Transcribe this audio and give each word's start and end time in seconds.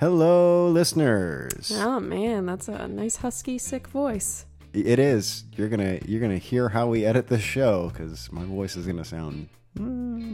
Hello, 0.00 0.66
listeners. 0.70 1.70
Oh 1.76 2.00
man, 2.00 2.46
that's 2.46 2.68
a 2.68 2.88
nice 2.88 3.16
husky, 3.16 3.58
sick 3.58 3.86
voice. 3.86 4.46
It 4.72 4.98
is. 4.98 5.44
You're 5.52 5.68
gonna 5.68 5.98
you're 6.06 6.22
gonna 6.22 6.38
hear 6.38 6.70
how 6.70 6.86
we 6.86 7.04
edit 7.04 7.28
this 7.28 7.42
show 7.42 7.90
because 7.90 8.32
my 8.32 8.42
voice 8.44 8.76
is 8.76 8.86
gonna 8.86 9.04
sound 9.04 9.50
mm, 9.78 9.82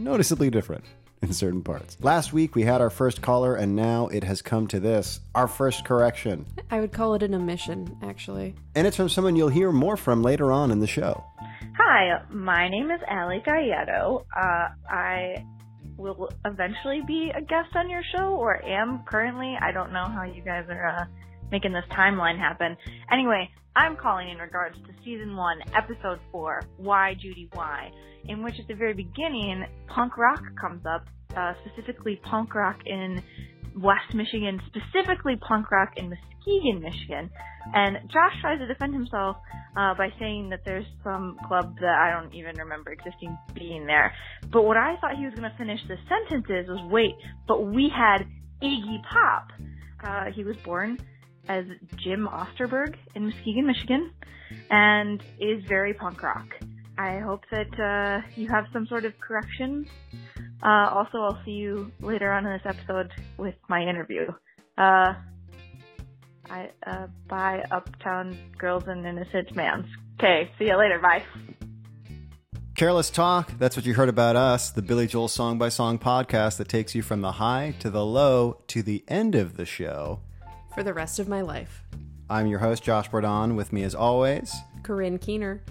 noticeably 0.05 0.51
different 0.51 0.85
in 1.21 1.33
certain 1.33 1.65
parts. 1.65 1.97
Last 2.01 2.33
week 2.33 2.55
we 2.55 2.63
had 2.63 2.81
our 2.81 2.91
first 2.91 3.23
caller, 3.23 3.57
and 3.57 3.75
now 3.75 4.07
it 4.07 4.23
has 4.23 4.41
come 4.41 4.69
to 4.69 4.79
this 4.79 5.19
our 5.35 5.49
first 5.49 5.85
correction, 5.85 6.47
I 6.71 6.79
would 6.79 6.93
call 6.93 7.15
it 7.15 7.25
an 7.25 7.35
omission, 7.35 7.99
actually. 8.05 8.55
and 8.77 8.87
it's 8.87 8.97
from 8.97 9.09
someone 9.09 9.35
you'll 9.35 9.49
hear 9.49 9.73
more 9.73 9.97
from 9.97 10.23
later 10.23 10.53
on 10.53 10.71
in 10.71 10.79
the 10.79 10.87
show. 10.87 11.25
Hi, 11.77 12.23
my 12.31 12.69
name 12.69 12.93
is 12.93 13.01
Ali 13.11 13.43
Gallardo. 13.45 14.27
Uh, 14.33 14.69
I 14.89 15.45
will 15.97 16.29
eventually 16.45 17.01
be 17.07 17.31
a 17.35 17.41
guest 17.41 17.75
on 17.75 17.89
your 17.89 18.03
show, 18.17 18.35
or 18.35 18.63
am 18.65 19.03
currently. 19.07 19.57
I 19.61 19.73
don't 19.73 19.93
know 19.93 20.05
how 20.05 20.25
you 20.25 20.43
guys 20.43 20.67
are 20.69 20.87
uh, 20.87 21.05
making 21.51 21.73
this 21.73 21.85
timeline 21.91 22.39
happen. 22.39 22.77
Anyway, 23.13 23.51
I'm 23.75 23.97
calling 23.97 24.31
in 24.31 24.39
regards 24.39 24.77
to 24.77 24.93
season 25.05 25.37
one, 25.37 25.59
episode 25.75 26.19
four, 26.33 26.63
Why 26.77 27.15
Judy 27.15 27.49
Why, 27.53 27.91
in 28.25 28.43
which 28.43 28.55
at 28.59 28.69
the 28.69 28.75
very 28.75 28.95
beginning, 28.95 29.65
punk 29.87 30.17
rock 30.17 30.43
comes 30.61 30.85
up, 30.87 31.07
uh, 31.37 31.53
specifically 31.65 32.21
punk 32.25 32.55
rock 32.55 32.79
in 32.87 33.23
West 33.77 34.15
Michigan, 34.15 34.61
specifically 34.67 35.37
punk 35.37 35.71
rock 35.71 35.93
in 35.97 36.09
Muskegon, 36.09 36.36
Michigan. 36.47 37.31
And 37.75 37.97
Josh 38.09 38.41
tries 38.41 38.59
to 38.61 38.67
defend 38.67 38.95
himself 38.95 39.37
uh, 39.77 39.95
by 39.95 40.09
saying 40.19 40.51
that 40.51 40.61
there's 40.65 40.87
some 41.03 41.37
club 41.47 41.75
that 41.81 41.95
I 41.95 42.11
don't 42.11 42.33
even 42.35 42.57
remember 42.57 42.93
existing 42.93 43.37
being 43.55 43.87
there. 43.87 44.15
But 44.53 44.63
what 44.63 44.77
I 44.77 44.97
thought 45.01 45.17
he 45.17 45.25
was 45.25 45.35
going 45.35 45.51
to 45.51 45.57
finish 45.59 45.81
the 45.89 45.97
sentences 46.09 46.69
was, 46.69 46.81
wait, 46.91 47.15
but 47.49 47.67
we 47.67 47.91
had 47.95 48.27
Iggy 48.63 49.03
Pop. 49.03 49.51
Uh, 50.05 50.31
he 50.35 50.45
was 50.45 50.57
born 50.65 50.99
as 51.49 51.65
Jim 51.97 52.29
Osterberg 52.31 52.95
in 53.15 53.27
Muskegon, 53.27 53.67
Michigan, 53.67 54.11
and 54.71 55.21
is 55.41 55.65
very 55.69 55.95
punk 55.95 56.23
rock. 56.23 56.47
I 56.99 57.19
hope 57.19 57.43
that 57.51 57.79
uh, 57.79 58.27
you 58.37 58.49
have 58.49 58.65
some 58.73 58.87
sort 58.87 59.05
of 59.05 59.13
correction. 59.21 59.87
Uh, 60.63 60.89
also, 60.91 61.19
I'll 61.19 61.43
see 61.45 61.53
you 61.53 61.91
later 62.01 62.33
on 62.33 62.47
in 62.47 62.53
this 62.53 62.63
episode 62.65 63.11
with 63.37 63.55
my 63.69 63.83
interview. 63.83 64.27
Uh, 64.79 65.15
I 66.51 66.71
uh, 66.87 67.07
bye 67.29 67.65
Uptown 67.71 68.39
Girls 68.59 68.85
and 68.87 69.07
Innocent 69.07 69.55
Mans. 69.55 69.87
Okay, 70.19 70.51
see 70.59 70.67
you 70.67 70.77
later. 70.77 70.99
Bye. 70.99 71.23
Careless 72.77 73.09
Talk, 73.09 73.57
that's 73.59 73.75
what 73.75 73.87
you 73.87 73.95
heard 73.95 74.11
about 74.11 74.37
us, 74.37 74.71
the 74.71 74.83
Billy 74.83 75.07
Joel 75.07 75.29
Song 75.29 75.57
by 75.57 75.71
Song 75.71 75.99
podcast 75.99 76.59
that 76.59 76.69
takes 76.69 76.95
you 76.95 77.01
from 77.01 77.23
the 77.23 77.33
high 77.33 77.75
to 77.79 77.89
the 77.89 78.05
low 78.05 78.63
to 78.67 78.83
the 78.83 79.03
end 79.09 79.35
of 79.35 79.57
the 79.57 79.65
show. 79.65 80.21
For 80.75 80.83
the 80.83 80.93
rest 80.93 81.19
of 81.19 81.27
my 81.27 81.41
life. 81.41 81.83
I'm 82.29 82.47
your 82.47 82.59
host, 82.59 82.83
Josh 82.83 83.09
Bordon, 83.09 83.57
with 83.57 83.73
me 83.73 83.83
as 83.83 83.95
always. 83.95 84.55
Corinne 84.83 85.19
Keener. 85.19 85.63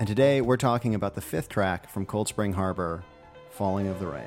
And 0.00 0.08
today 0.08 0.40
we're 0.40 0.56
talking 0.56 0.96
about 0.96 1.14
the 1.14 1.20
fifth 1.20 1.48
track 1.48 1.88
from 1.88 2.06
Cold 2.06 2.26
Spring 2.26 2.52
Harbor, 2.54 3.04
Falling 3.50 3.86
of 3.86 4.00
the 4.00 4.08
Rain. 4.08 4.24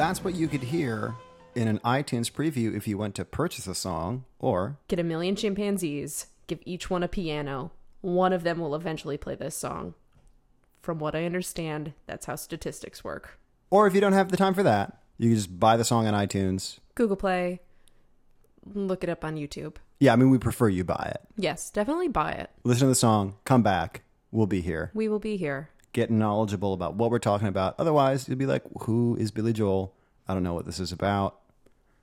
That's 0.00 0.24
what 0.24 0.34
you 0.34 0.48
could 0.48 0.62
hear 0.62 1.14
in 1.54 1.68
an 1.68 1.78
iTunes 1.80 2.32
preview 2.32 2.74
if 2.74 2.88
you 2.88 2.96
went 2.96 3.14
to 3.16 3.24
purchase 3.26 3.66
a 3.66 3.74
song, 3.74 4.24
or 4.38 4.78
Get 4.88 4.98
a 4.98 5.02
million 5.02 5.36
chimpanzees, 5.36 6.28
give 6.46 6.58
each 6.64 6.88
one 6.88 7.02
a 7.02 7.06
piano. 7.08 7.72
One 8.00 8.32
of 8.32 8.42
them 8.42 8.60
will 8.60 8.74
eventually 8.74 9.18
play 9.18 9.34
this 9.34 9.54
song. 9.54 9.92
From 10.80 11.00
what 11.00 11.14
I 11.14 11.26
understand, 11.26 11.92
that's 12.06 12.24
how 12.24 12.36
statistics 12.36 13.04
work. 13.04 13.38
or 13.68 13.86
if 13.86 13.94
you 13.94 14.00
don't 14.00 14.14
have 14.14 14.30
the 14.30 14.38
time 14.38 14.54
for 14.54 14.62
that, 14.62 14.96
you 15.18 15.28
can 15.28 15.36
just 15.36 15.60
buy 15.60 15.76
the 15.76 15.84
song 15.84 16.06
on 16.06 16.14
iTunes. 16.14 16.78
Google 16.94 17.16
Play, 17.16 17.60
look 18.72 19.04
it 19.04 19.10
up 19.10 19.22
on 19.22 19.36
YouTube. 19.36 19.76
Yeah, 19.98 20.14
I 20.14 20.16
mean 20.16 20.30
we 20.30 20.38
prefer 20.38 20.70
you 20.70 20.82
buy 20.82 21.12
it. 21.14 21.20
Yes, 21.36 21.68
definitely 21.68 22.08
buy 22.08 22.32
it. 22.32 22.48
Listen 22.64 22.86
to 22.86 22.88
the 22.88 22.94
song, 22.94 23.34
come 23.44 23.62
back, 23.62 24.00
we'll 24.30 24.46
be 24.46 24.62
here. 24.62 24.92
We 24.94 25.10
will 25.10 25.18
be 25.18 25.36
here. 25.36 25.68
Get 25.92 26.10
knowledgeable 26.10 26.72
about 26.72 26.94
what 26.94 27.10
we're 27.10 27.18
talking 27.18 27.48
about. 27.48 27.74
Otherwise, 27.78 28.28
you'll 28.28 28.38
be 28.38 28.46
like, 28.46 28.62
who 28.82 29.16
is 29.18 29.30
Billy 29.30 29.52
Joel? 29.52 29.94
I 30.28 30.34
don't 30.34 30.42
know 30.42 30.54
what 30.54 30.66
this 30.66 30.78
is 30.78 30.92
about. 30.92 31.38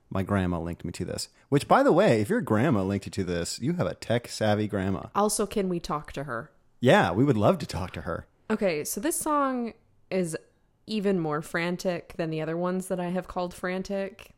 My 0.09 0.24
grandma 0.24 0.59
linked 0.59 0.86
me 0.86 0.92
to 0.94 1.06
this. 1.06 1.30
Which, 1.50 1.68
by 1.68 1.84
the 1.84 1.92
way, 1.92 2.22
if 2.22 2.30
your 2.30 2.42
grandma 2.42 2.84
linked 2.84 3.06
you 3.06 3.12
to 3.12 3.24
this, 3.24 3.59
you 3.59 3.74
have 3.74 3.88
a 3.88 3.94
tech 3.94 4.28
savvy 4.28 4.68
grandma. 4.68 5.08
Also, 5.16 5.46
can 5.46 5.70
we 5.70 5.80
talk 5.80 6.12
to 6.14 6.25
her? 6.25 6.52
Yeah, 6.80 7.12
we 7.12 7.24
would 7.24 7.38
love 7.38 7.58
to 7.59 7.66
talk 7.66 7.92
to 7.94 8.02
her. 8.02 8.28
Okay, 8.50 8.84
so 8.84 9.02
this 9.02 9.20
song 9.20 9.74
is 10.09 10.38
even 10.86 11.19
more 11.19 11.42
frantic 11.42 12.14
than 12.18 12.30
the 12.30 12.42
other 12.42 12.56
ones 12.56 12.88
that 12.88 13.00
I 13.00 13.09
have 13.09 13.28
called 13.28 13.54
frantic. 13.54 14.31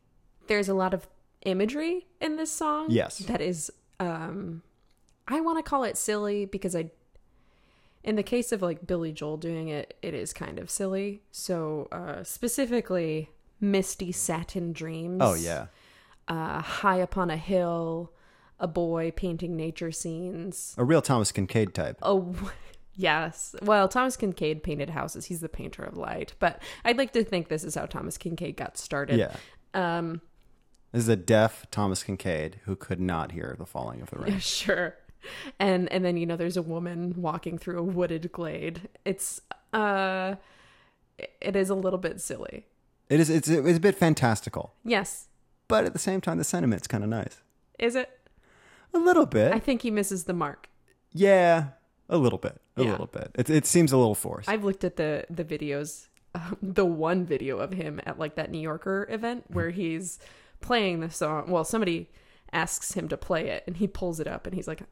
There's 0.48 0.68
a 0.68 0.74
lot 0.74 0.92
of 0.92 1.06
imagery 1.42 2.06
in 2.20 2.36
this 2.36 2.50
song. 2.50 2.86
Yes. 2.90 3.18
That 3.18 3.40
is 3.40 3.70
um 3.98 4.62
I 5.28 5.40
want 5.40 5.58
to 5.58 5.62
call 5.62 5.84
it 5.84 5.96
silly 5.96 6.44
because 6.44 6.74
I 6.74 6.90
in 8.02 8.16
the 8.16 8.22
case 8.22 8.52
of 8.52 8.62
like 8.62 8.86
Billy 8.86 9.12
Joel 9.12 9.36
doing 9.36 9.68
it, 9.68 9.96
it 10.02 10.14
is 10.14 10.32
kind 10.32 10.58
of 10.58 10.70
silly. 10.70 11.22
So 11.30 11.88
uh 11.92 12.24
specifically 12.24 13.30
Misty 13.60 14.10
Satin 14.12 14.72
Dreams. 14.72 15.18
Oh, 15.20 15.34
yeah. 15.34 15.66
Uh 16.28 16.60
High 16.62 16.96
Upon 16.98 17.30
a 17.30 17.36
Hill, 17.36 18.12
a 18.58 18.66
boy 18.66 19.10
painting 19.14 19.56
nature 19.56 19.92
scenes. 19.92 20.74
A 20.78 20.84
real 20.84 21.02
Thomas 21.02 21.30
Kinkade 21.32 21.72
type. 21.74 21.98
Oh, 22.02 22.34
yes. 22.94 23.54
Well, 23.62 23.88
Thomas 23.88 24.16
Kinkade 24.16 24.62
painted 24.62 24.90
houses. 24.90 25.26
He's 25.26 25.40
the 25.40 25.48
painter 25.48 25.82
of 25.82 25.96
light. 25.96 26.34
But 26.38 26.62
I'd 26.84 26.98
like 26.98 27.12
to 27.12 27.24
think 27.24 27.48
this 27.48 27.64
is 27.64 27.74
how 27.74 27.86
Thomas 27.86 28.16
Kinkade 28.18 28.56
got 28.56 28.76
started. 28.78 29.18
Yeah. 29.18 29.36
Um, 29.74 30.20
This 30.92 31.02
is 31.02 31.08
a 31.08 31.16
deaf 31.16 31.66
Thomas 31.70 32.02
Kinkade 32.02 32.54
who 32.64 32.76
could 32.76 33.00
not 33.00 33.32
hear 33.32 33.54
the 33.58 33.66
falling 33.66 34.00
of 34.02 34.10
the 34.10 34.18
rain. 34.18 34.32
Yeah, 34.32 34.38
sure. 34.40 34.94
And 35.58 35.90
and 35.92 36.04
then 36.04 36.16
you 36.16 36.26
know 36.26 36.36
there's 36.36 36.56
a 36.56 36.62
woman 36.62 37.14
walking 37.16 37.58
through 37.58 37.78
a 37.78 37.82
wooded 37.82 38.30
glade. 38.32 38.88
It's 39.04 39.40
uh 39.72 40.36
it 41.40 41.56
is 41.56 41.70
a 41.70 41.74
little 41.74 41.98
bit 41.98 42.20
silly. 42.20 42.66
It 43.08 43.20
is 43.20 43.28
it's, 43.30 43.48
it's 43.48 43.76
a 43.76 43.80
bit 43.80 43.96
fantastical, 43.96 44.74
Yes. 44.84 45.28
but 45.68 45.84
at 45.84 45.92
the 45.92 45.98
same 45.98 46.20
time 46.20 46.38
the 46.38 46.44
sentiment's 46.44 46.86
kind 46.86 47.02
of 47.04 47.10
nice. 47.10 47.42
Is 47.78 47.94
it? 47.96 48.08
A 48.94 48.98
little 48.98 49.26
bit. 49.26 49.52
I 49.52 49.58
think 49.58 49.82
he 49.82 49.90
misses 49.90 50.24
the 50.24 50.32
mark. 50.32 50.68
yeah, 51.12 51.68
a 52.08 52.16
little 52.18 52.38
bit. 52.38 52.60
A 52.76 52.82
Yeah. 52.84 52.90
little 52.92 53.06
bit. 53.06 53.30
It 53.34 53.50
it 53.50 53.66
seems 53.66 53.92
a 53.92 53.96
little 53.98 54.14
forced. 54.14 54.48
I've 54.48 54.64
looked 54.64 54.84
at 54.84 54.96
the 54.96 55.24
the 55.28 55.44
videos, 55.44 56.06
um, 56.34 56.56
the 56.62 56.84
one 56.86 57.24
video 57.26 57.58
of 57.58 57.72
him 57.72 58.00
at 58.06 58.18
like 58.18 58.36
that 58.36 58.50
New 58.50 58.60
Yorker 58.60 59.06
event 59.10 59.44
where 59.48 59.70
he's 59.70 60.18
playing 60.60 61.00
the 61.00 61.10
song. 61.10 61.50
Well, 61.50 61.64
somebody 61.64 62.10
asks 62.52 62.92
him 62.94 63.08
to 63.08 63.16
play 63.16 63.48
it, 63.48 63.62
and 63.66 63.76
he 63.76 63.86
pulls 63.86 64.18
it 64.20 64.26
up, 64.26 64.46
and 64.46 64.54
he's 64.56 64.66
like, 64.68 64.82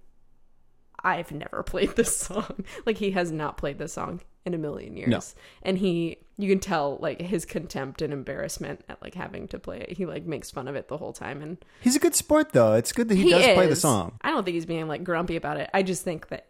"I've 1.02 1.32
never 1.32 1.62
played 1.66 1.96
this 1.96 2.16
song. 2.16 2.64
like 2.86 2.98
he 2.98 3.12
has 3.12 3.32
not 3.32 3.56
played 3.56 3.78
this 3.78 3.92
song 3.92 4.20
in 4.44 4.54
a 4.54 4.58
million 4.58 4.96
years." 4.96 5.08
No. 5.08 5.20
And 5.62 5.78
he, 5.78 6.18
you 6.36 6.48
can 6.48 6.60
tell 6.60 6.98
like 7.00 7.20
his 7.20 7.44
contempt 7.44 8.02
and 8.02 8.12
embarrassment 8.12 8.84
at 8.88 9.00
like 9.02 9.14
having 9.14 9.48
to 9.48 9.58
play 9.58 9.80
it. 9.80 9.96
He 9.96 10.06
like 10.06 10.24
makes 10.24 10.50
fun 10.50 10.68
of 10.68 10.74
it 10.74 10.88
the 10.88 10.96
whole 10.96 11.12
time, 11.12 11.42
and 11.42 11.58
He's 11.80 11.96
a 11.96 12.00
good 12.00 12.14
sport 12.14 12.52
though. 12.52 12.74
It's 12.74 12.92
good 12.92 13.08
that 13.08 13.16
he, 13.16 13.30
does 13.30 13.44
play 13.54 13.66
the 13.66 13.76
song. 13.76 14.18
I 14.22 14.30
don't 14.30 14.44
think 14.44 14.54
he's 14.54 14.66
being 14.66 14.88
like 14.88 15.04
grumpy 15.04 15.36
about 15.36 15.58
it. 15.58 15.70
I 15.72 15.82
just 15.82 16.04
think 16.04 16.28
that 16.28 16.48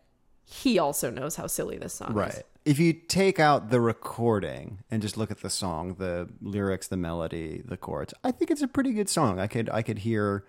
he 0.50 0.78
also 0.78 1.10
knows 1.10 1.36
how 1.36 1.46
silly 1.46 1.76
this 1.76 1.92
song 1.94 2.10
is. 2.10 2.16
Right. 2.16 2.42
If 2.64 2.78
you 2.78 2.94
take 2.94 3.38
out 3.38 3.70
the 3.70 3.80
recording 3.80 4.78
and 4.90 5.02
just 5.02 5.16
look 5.16 5.30
at 5.30 5.40
the 5.40 5.50
song, 5.50 5.94
the 5.94 6.28
lyrics, 6.40 6.88
the 6.88 6.96
melody, 6.96 7.62
the 7.64 7.76
chords, 7.76 8.14
I 8.24 8.30
think 8.30 8.50
it's 8.50 8.62
a 8.62 8.68
pretty 8.68 8.92
good 8.92 9.08
song. 9.08 9.38
I 9.38 9.46
could 9.46 9.68
I 9.70 9.82
could 9.82 9.98
hear 9.98 10.44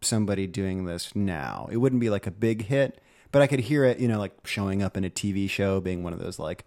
somebody 0.00 0.46
doing 0.46 0.84
this 0.84 1.14
now. 1.14 1.68
It 1.70 1.76
wouldn't 1.78 2.00
be 2.00 2.10
like 2.10 2.26
a 2.26 2.30
big 2.30 2.66
hit, 2.66 3.00
but 3.34 3.42
I 3.42 3.46
could 3.46 3.60
hear 3.60 3.84
it, 3.84 3.98
you 3.98 4.08
know, 4.08 4.18
like 4.18 4.32
showing 4.46 4.82
up 4.82 4.96
in 4.96 5.04
a 5.04 5.10
TV 5.10 5.50
show, 5.50 5.80
being 5.80 6.02
one 6.02 6.12
of 6.14 6.18
those 6.18 6.38
like 6.38 6.64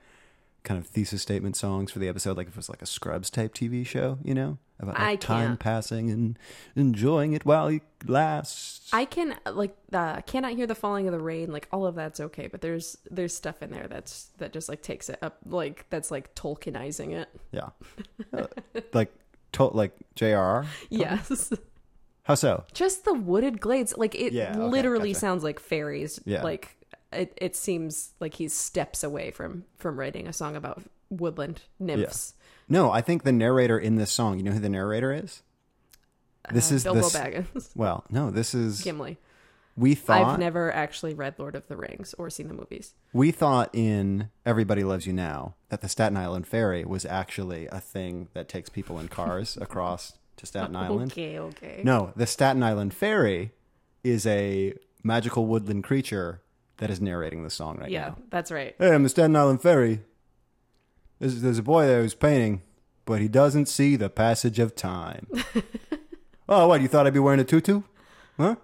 kind 0.63 0.77
of 0.79 0.85
thesis 0.85 1.21
statement 1.21 1.55
songs 1.55 1.91
for 1.91 1.99
the 1.99 2.07
episode, 2.09 2.35
like 2.37 2.47
if 2.47 2.53
it 2.53 2.57
was 2.57 2.69
like 2.69 2.81
a 2.81 2.85
Scrubs 2.85 3.29
type 3.29 3.53
TV 3.55 3.85
show, 3.85 4.17
you 4.23 4.33
know, 4.35 4.57
about 4.79 4.99
like 4.99 5.21
time 5.21 5.55
passing 5.57 6.11
and 6.11 6.37
enjoying 6.75 7.31
it 7.33 7.45
while 7.45 7.67
it 7.67 7.81
lasts. 8.05 8.89
I 8.93 9.05
can 9.05 9.35
like 9.51 9.75
uh, 9.93 10.21
cannot 10.21 10.53
hear 10.53 10.67
the 10.67 10.75
falling 10.75 11.07
of 11.07 11.13
the 11.13 11.19
rain. 11.19 11.51
Like 11.51 11.67
all 11.71 11.85
of 11.85 11.95
that's 11.95 12.19
okay, 12.19 12.47
but 12.47 12.61
there's 12.61 12.97
there's 13.09 13.33
stuff 13.33 13.63
in 13.63 13.71
there 13.71 13.87
that's 13.87 14.25
that 14.37 14.51
just 14.53 14.67
like 14.69 14.81
takes 14.81 15.07
it 15.09 15.17
up. 15.21 15.37
Like 15.45 15.85
that's 15.89 16.11
like 16.11 16.35
Tolkienizing 16.35 17.13
it. 17.13 17.29
yeah, 17.51 17.69
Uh, 18.33 18.47
like 18.93 19.11
to- 19.53 19.63
like 19.73 19.93
J.R.R. 20.15 20.65
Yes, 20.89 21.53
How 22.27 22.35
so? 22.35 22.65
just 22.73 23.05
the 23.05 23.13
wooded 23.13 23.59
glades. 23.61 23.93
Like 23.97 24.13
it 24.15 24.33
Yeah, 24.33 24.51
okay, 24.51 24.59
literally 24.59 25.09
gotcha. 25.13 25.19
sounds 25.19 25.43
like 25.43 25.59
fairies. 25.59 26.19
Yeah. 26.25 26.43
Like 26.43 26.75
it, 27.13 27.33
it 27.37 27.55
seems 27.55 28.11
like 28.19 28.33
he's 28.35 28.53
steps 28.53 29.03
away 29.03 29.31
from 29.31 29.63
from 29.77 29.97
writing 29.97 30.27
a 30.27 30.33
song 30.33 30.55
about 30.55 30.83
woodland 31.09 31.61
nymphs. 31.79 32.33
No, 32.69 32.91
I 32.91 32.99
think 33.01 33.23
the 33.23 33.31
narrator 33.31 33.79
in 33.79 33.95
this 33.95 34.11
song. 34.11 34.37
You 34.37 34.43
know 34.43 34.51
who 34.51 34.59
the 34.59 34.67
narrator 34.69 35.13
is? 35.13 35.41
This 36.51 36.71
Uh, 36.71 36.75
is 36.75 36.83
Bilbo. 36.83 37.01
Baggins, 37.09 37.69
Well, 37.75 38.03
no, 38.09 38.29
this 38.31 38.53
is. 38.53 38.81
Gimli. 38.81 39.17
We 39.77 39.93
thought 39.95 40.23
I've 40.33 40.39
never 40.39 40.73
actually 40.73 41.13
read 41.13 41.35
Lord 41.37 41.53
of 41.55 41.67
the 41.67 41.77
Rings 41.77 42.15
or 42.17 42.29
seen 42.31 42.47
the 42.47 42.55
movies. 42.55 42.93
we 43.13 43.31
thought 43.31 43.69
in 43.73 44.31
Everybody 44.43 44.83
Loves 44.83 45.05
You 45.05 45.13
Now 45.13 45.53
that 45.69 45.81
the 45.81 45.87
Staten 45.89 46.17
Island 46.17 46.47
Ferry 46.47 46.83
was 46.83 47.05
actually 47.05 47.67
a 47.67 47.79
thing 47.79 48.27
that 48.33 48.49
takes 48.49 48.69
people 48.69 48.97
in 48.99 49.07
cars 49.07 49.55
across 49.61 50.17
to 50.37 50.45
Staten 50.45 50.75
Island. 50.75 51.11
Okay, 51.11 51.39
okay. 51.39 51.81
No, 51.83 52.13
the 52.15 52.25
Staten 52.25 52.63
Island 52.63 52.93
Ferry 52.93 53.51
is 54.03 54.25
a 54.25 54.73
magical 55.03 55.45
woodland 55.45 55.83
creature 55.83 56.41
that 56.77 56.89
is 56.89 57.01
narrating 57.01 57.43
the 57.43 57.49
song 57.49 57.77
right 57.77 57.89
yeah, 57.89 58.01
now. 58.01 58.15
Yeah, 58.17 58.23
that's 58.29 58.51
right. 58.51 58.75
Hey, 58.77 58.93
I'm 58.93 59.03
the 59.03 59.09
Staten 59.09 59.35
Island 59.35 59.61
Ferry. 59.61 60.01
There's, 61.19 61.41
there's 61.41 61.57
a 61.57 61.63
boy 61.63 61.87
there 61.87 62.01
who's 62.01 62.13
painting, 62.13 62.61
but 63.05 63.21
he 63.21 63.27
doesn't 63.27 63.67
see 63.67 63.95
the 63.95 64.09
passage 64.09 64.59
of 64.59 64.75
time. 64.75 65.27
oh, 66.49 66.67
what? 66.67 66.81
You 66.81 66.87
thought 66.87 67.07
I'd 67.07 67.13
be 67.13 67.19
wearing 67.19 67.39
a 67.39 67.43
tutu? 67.43 67.81
Huh? 68.37 68.55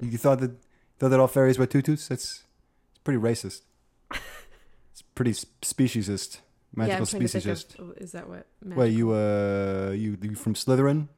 You 0.00 0.16
thought 0.16 0.40
that 0.40 0.52
thought 0.98 1.08
that 1.08 1.20
all 1.20 1.26
fairies 1.26 1.58
wear 1.58 1.66
tutus? 1.66 2.08
That's 2.08 2.44
it's 2.90 2.98
pretty 3.04 3.20
racist. 3.20 3.62
It's 4.90 5.02
pretty 5.14 5.30
speciesist, 5.30 6.38
magical 6.74 7.00
I'm 7.00 7.06
trying 7.06 7.22
to 7.22 7.28
think 7.28 7.44
speciesist. 7.44 7.78
of, 7.78 7.98
is 7.98 8.12
that 8.12 8.28
what? 8.28 8.46
Wait, 8.64 8.92
you 8.92 9.12
uh, 9.12 9.92
you 9.94 10.18
you 10.20 10.34
from 10.34 10.54
Slytherin? 10.54 11.08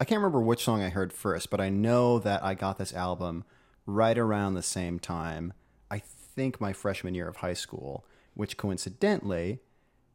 I 0.00 0.04
can't 0.04 0.18
remember 0.18 0.40
which 0.40 0.64
song 0.64 0.82
I 0.82 0.88
heard 0.88 1.12
first, 1.12 1.50
but 1.50 1.60
I 1.60 1.68
know 1.68 2.18
that 2.18 2.44
I 2.44 2.54
got 2.54 2.78
this 2.78 2.92
album 2.92 3.44
right 3.86 4.18
around 4.18 4.54
the 4.54 4.62
same 4.62 4.98
time. 4.98 5.52
I 5.90 5.98
think 5.98 6.60
my 6.60 6.72
freshman 6.72 7.14
year 7.14 7.28
of 7.28 7.36
high 7.36 7.54
school, 7.54 8.04
which 8.34 8.56
coincidentally, 8.56 9.60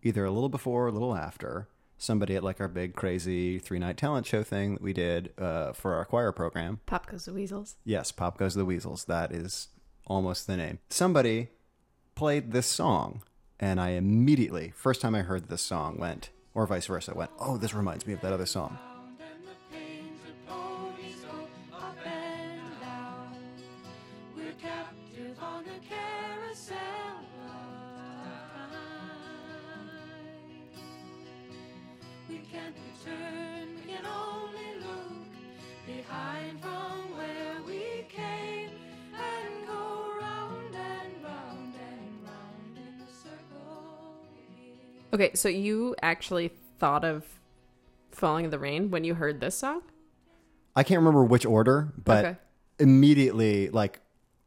either 0.03 0.25
a 0.25 0.31
little 0.31 0.49
before 0.49 0.85
or 0.85 0.87
a 0.87 0.91
little 0.91 1.15
after, 1.15 1.69
somebody 1.97 2.35
at 2.35 2.43
like 2.43 2.59
our 2.59 2.67
big 2.67 2.95
crazy 2.95 3.59
three 3.59 3.79
night 3.79 3.97
talent 3.97 4.25
show 4.25 4.43
thing 4.43 4.73
that 4.73 4.81
we 4.81 4.93
did 4.93 5.31
uh, 5.37 5.73
for 5.73 5.95
our 5.95 6.05
choir 6.05 6.31
program. 6.31 6.79
Pop 6.85 7.07
Goes 7.07 7.25
the 7.25 7.33
Weasels. 7.33 7.75
Yes, 7.85 8.11
Pop 8.11 8.37
Goes 8.37 8.55
the 8.55 8.65
Weasels. 8.65 9.05
That 9.05 9.31
is 9.31 9.69
almost 10.07 10.47
the 10.47 10.57
name. 10.57 10.79
Somebody 10.89 11.49
played 12.15 12.51
this 12.51 12.67
song, 12.67 13.21
and 13.59 13.79
I 13.79 13.89
immediately, 13.89 14.73
first 14.75 15.01
time 15.01 15.15
I 15.15 15.21
heard 15.21 15.49
this 15.49 15.61
song, 15.61 15.97
went, 15.97 16.29
or 16.53 16.65
vice 16.65 16.87
versa, 16.87 17.13
went, 17.13 17.31
oh, 17.39 17.57
this 17.57 17.73
reminds 17.73 18.07
me 18.07 18.13
of 18.13 18.21
that 18.21 18.33
other 18.33 18.45
song. 18.45 18.77
Okay, 45.19 45.31
so 45.35 45.49
you 45.49 45.97
actually 46.01 46.51
thought 46.77 47.03
of 47.03 47.25
Falling 48.11 48.45
in 48.45 48.51
the 48.51 48.59
Rain 48.59 48.89
when 48.89 49.03
you 49.03 49.15
heard 49.15 49.41
this 49.41 49.57
song? 49.57 49.81
I 50.77 50.83
can't 50.83 50.99
remember 50.99 51.25
which 51.25 51.45
order, 51.45 51.91
but 52.01 52.23
Okay. 52.25 52.37
immediately, 52.79 53.69
like, 53.69 53.99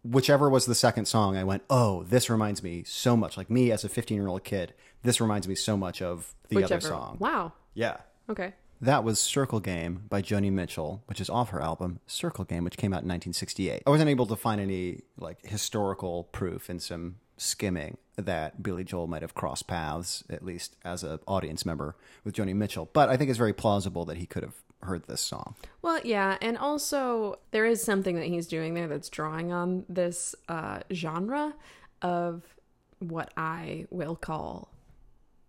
whichever 0.02 0.48
was 0.48 0.64
the 0.64 0.74
second 0.74 1.04
song, 1.04 1.36
I 1.36 1.44
went, 1.44 1.62
oh, 1.68 2.04
this 2.04 2.30
reminds 2.30 2.62
me 2.62 2.84
so 2.86 3.18
much. 3.18 3.36
Like, 3.36 3.50
me 3.50 3.70
as 3.70 3.84
a 3.84 3.88
15 3.90 4.16
year 4.16 4.28
old 4.28 4.44
kid, 4.44 4.72
this 5.02 5.20
reminds 5.20 5.46
me 5.46 5.54
so 5.54 5.76
much 5.76 6.00
of 6.00 6.34
the 6.48 6.56
Whichever. 6.56 6.74
other 6.74 6.80
song. 6.88 7.16
Wow. 7.20 7.52
Yeah. 7.74 7.98
Okay. 8.30 8.54
That 8.80 9.04
was 9.04 9.20
Circle 9.20 9.60
Game 9.60 10.04
by 10.08 10.22
Joni 10.22 10.50
Mitchell, 10.50 11.02
which 11.06 11.20
is 11.20 11.28
off 11.28 11.50
her 11.50 11.60
album 11.60 12.00
Circle 12.06 12.46
Game, 12.46 12.64
which 12.64 12.78
came 12.78 12.94
out 12.94 13.02
in 13.02 13.08
1968. 13.08 13.82
I 13.86 13.90
wasn't 13.90 14.08
able 14.08 14.26
to 14.26 14.36
find 14.36 14.58
any 14.58 15.02
like 15.18 15.44
historical 15.44 16.24
proof 16.24 16.70
in 16.70 16.80
some 16.80 17.16
skimming 17.42 17.98
that 18.16 18.62
Billy 18.62 18.84
Joel 18.84 19.06
might 19.06 19.22
have 19.22 19.34
crossed 19.34 19.66
paths, 19.66 20.22
at 20.30 20.44
least 20.44 20.76
as 20.84 21.02
an 21.02 21.18
audience 21.26 21.64
member, 21.64 21.96
with 22.24 22.34
Joni 22.34 22.54
Mitchell. 22.54 22.88
But 22.92 23.08
I 23.08 23.16
think 23.16 23.30
it's 23.30 23.38
very 23.38 23.52
plausible 23.52 24.04
that 24.06 24.16
he 24.16 24.26
could 24.26 24.42
have 24.42 24.54
heard 24.82 25.04
this 25.06 25.20
song. 25.20 25.54
Well, 25.80 26.00
yeah, 26.04 26.38
and 26.40 26.58
also 26.58 27.38
there 27.52 27.64
is 27.64 27.82
something 27.82 28.16
that 28.16 28.26
he's 28.26 28.46
doing 28.46 28.74
there 28.74 28.88
that's 28.88 29.08
drawing 29.08 29.52
on 29.52 29.84
this 29.88 30.34
uh, 30.48 30.80
genre 30.92 31.54
of 32.02 32.42
what 32.98 33.32
I 33.36 33.86
will 33.90 34.16
call 34.16 34.70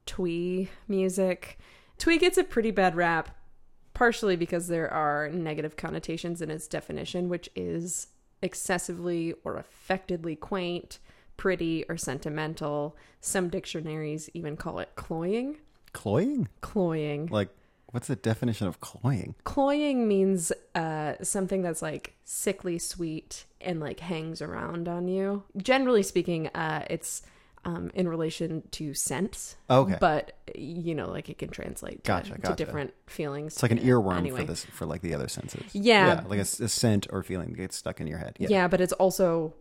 twee 0.06 0.70
music. 0.88 1.58
Twee 1.98 2.18
gets 2.18 2.38
a 2.38 2.44
pretty 2.44 2.72
bad 2.72 2.96
rap, 2.96 3.36
partially 3.94 4.36
because 4.36 4.68
there 4.68 4.92
are 4.92 5.30
negative 5.30 5.78
connotations 5.78 6.42
in 6.42 6.50
its 6.50 6.68
definition, 6.68 7.30
which 7.30 7.50
is 7.56 8.08
excessively 8.42 9.34
or 9.44 9.58
affectedly 9.58 10.36
quaint, 10.36 11.00
pretty, 11.44 11.84
or 11.90 11.98
sentimental. 11.98 12.96
Some 13.20 13.50
dictionaries 13.50 14.30
even 14.34 14.56
call 14.56 14.80
it 14.80 14.96
cloying. 14.96 15.58
Cloying? 15.92 16.48
Cloying. 16.62 17.28
Like, 17.28 17.50
what's 17.88 18.08
the 18.08 18.16
definition 18.16 18.66
of 18.66 18.80
cloying? 18.80 19.36
Cloying 19.44 20.08
means 20.08 20.54
uh, 20.74 21.16
something 21.22 21.62
that's 21.62 21.82
like 21.82 22.16
sickly 22.24 22.80
sweet 22.80 23.44
and 23.60 23.82
like 23.82 24.00
hangs 24.00 24.42
around 24.42 24.88
on 24.88 25.10
you. 25.10 25.44
Generally 25.58 26.04
speaking, 26.04 26.48
uh, 26.56 26.86
it's 26.90 27.24
um, 27.66 27.92
in 27.94 28.08
relation 28.08 28.64
to 28.72 28.94
scents. 28.94 29.58
Okay. 29.70 29.98
But 30.00 30.38
you 30.56 30.96
know, 30.96 31.10
like 31.10 31.28
it 31.28 31.40
can 31.40 31.50
translate 31.50 32.06
to, 32.06 32.08
Gotcha, 32.08 32.38
to 32.38 32.56
different 32.56 32.94
feelings. 33.08 33.56
It's 33.56 33.64
like 33.64 33.72
an 33.72 33.80
earworm 33.80 34.16
Anyway. 34.16 34.40
for 34.40 34.48
this, 34.48 34.64
for 34.64 34.86
like 34.86 35.02
the 35.02 35.14
other 35.14 35.28
senses. 35.28 35.64
Yeah. 35.74 36.08
yeah 36.08 36.24
like 36.26 36.40
a 36.40 36.46
scent 36.46 37.08
or 37.10 37.22
feeling 37.22 37.50
that 37.52 37.58
gets 37.58 37.76
stuck 37.76 38.00
in 38.00 38.08
your 38.08 38.20
head. 38.20 38.38
Yeah. 38.40 38.48
Yeah. 38.50 38.68
but 38.70 38.80
it's 38.80 38.94
also 38.94 39.54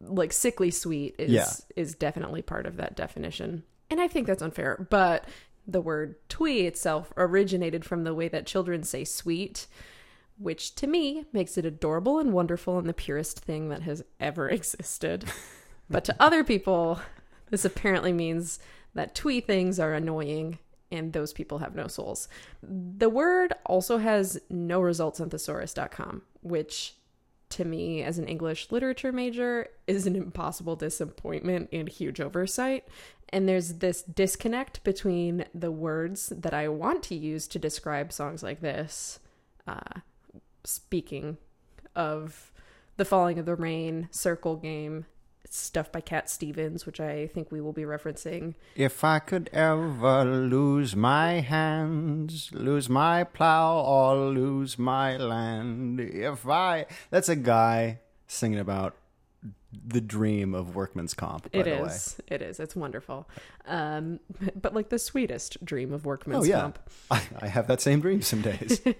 like 0.00 0.32
sickly 0.32 0.70
sweet 0.70 1.14
is 1.18 1.30
Yeah. 1.30 1.48
is 1.74 1.94
definitely 1.94 2.42
part 2.42 2.66
of 2.66 2.76
that 2.76 2.96
definition. 2.96 3.62
And 3.90 4.00
I 4.00 4.08
think 4.08 4.26
that's 4.26 4.42
unfair, 4.42 4.86
but 4.90 5.24
the 5.66 5.80
word 5.80 6.16
twee 6.28 6.66
itself 6.66 7.12
originated 7.16 7.84
from 7.84 8.04
the 8.04 8.14
way 8.14 8.28
that 8.28 8.46
children 8.46 8.82
say 8.82 9.04
sweet, 9.04 9.66
which 10.38 10.74
to 10.76 10.86
me 10.86 11.24
makes 11.32 11.56
it 11.56 11.64
adorable 11.64 12.18
and 12.18 12.32
wonderful 12.32 12.78
and 12.78 12.88
the 12.88 12.92
purest 12.94 13.40
thing 13.40 13.68
that 13.70 13.82
has 13.82 14.02
ever 14.20 14.48
existed. 14.50 15.24
but 15.88 16.04
to 16.04 16.16
other 16.20 16.44
people, 16.44 17.00
this 17.50 17.64
apparently 17.64 18.12
means 18.12 18.58
that 18.94 19.14
twee 19.14 19.40
things 19.40 19.78
are 19.80 19.94
annoying 19.94 20.58
and 20.92 21.12
those 21.12 21.32
people 21.32 21.58
have 21.58 21.74
no 21.74 21.86
souls. 21.88 22.28
The 22.62 23.08
word 23.08 23.52
also 23.64 23.98
has 23.98 24.40
no 24.48 24.80
results 24.80 25.20
on 25.20 25.30
thesaurus.com, 25.30 26.22
which 26.42 26.94
to 27.50 27.64
me 27.64 28.02
as 28.02 28.18
an 28.18 28.26
English 28.26 28.70
literature 28.70 29.12
major 29.12 29.68
is 29.86 30.06
an 30.06 30.16
impossible 30.16 30.76
disappointment 30.76 31.68
and 31.72 31.88
huge 31.88 32.20
oversight. 32.20 32.84
And 33.30 33.48
there's 33.48 33.74
this 33.74 34.02
disconnect 34.02 34.84
between 34.84 35.46
the 35.54 35.72
words 35.72 36.32
that 36.36 36.54
I 36.54 36.68
want 36.68 37.02
to 37.04 37.14
use 37.14 37.46
to 37.48 37.58
describe 37.58 38.12
songs 38.12 38.42
like 38.42 38.60
this. 38.60 39.18
Uh, 39.66 40.00
speaking 40.64 41.38
of 41.94 42.52
The 42.96 43.04
Falling 43.04 43.38
of 43.38 43.46
the 43.46 43.56
Rain, 43.56 44.08
Circle 44.10 44.56
Game, 44.56 45.06
stuff 45.50 45.90
by 45.92 46.00
Cat 46.00 46.28
Stevens, 46.30 46.86
which 46.86 47.00
I 47.00 47.26
think 47.28 47.50
we 47.52 47.60
will 47.60 47.72
be 47.72 47.82
referencing. 47.82 48.54
If 48.74 49.04
I 49.04 49.18
could 49.18 49.48
ever 49.52 50.24
lose 50.24 50.94
my 50.96 51.40
hands, 51.40 52.50
lose 52.52 52.88
my 52.88 53.24
plow, 53.24 53.80
or 53.80 54.16
lose 54.16 54.78
my 54.78 55.16
land, 55.16 56.00
if 56.00 56.46
I. 56.48 56.86
That's 57.10 57.28
a 57.28 57.36
guy 57.36 58.00
singing 58.26 58.58
about 58.58 58.96
the 59.86 60.00
dream 60.00 60.54
of 60.54 60.74
workman's 60.74 61.12
comp, 61.12 61.52
by 61.52 61.58
It 61.58 61.64
the 61.64 61.84
is. 61.84 62.16
It 62.28 62.40
is. 62.40 62.58
It's 62.60 62.74
wonderful. 62.74 63.28
Um, 63.66 64.20
but 64.60 64.74
like 64.74 64.88
the 64.88 64.98
sweetest 64.98 65.62
dream 65.64 65.92
of 65.92 66.06
workman's 66.06 66.44
Oh, 66.44 66.48
yeah. 66.48 66.60
comp. 66.62 66.78
I, 67.10 67.22
I 67.40 67.46
have 67.48 67.66
that 67.66 67.80
same 67.80 68.00
dream 68.00 68.22
some 68.22 68.40
days. 68.42 68.80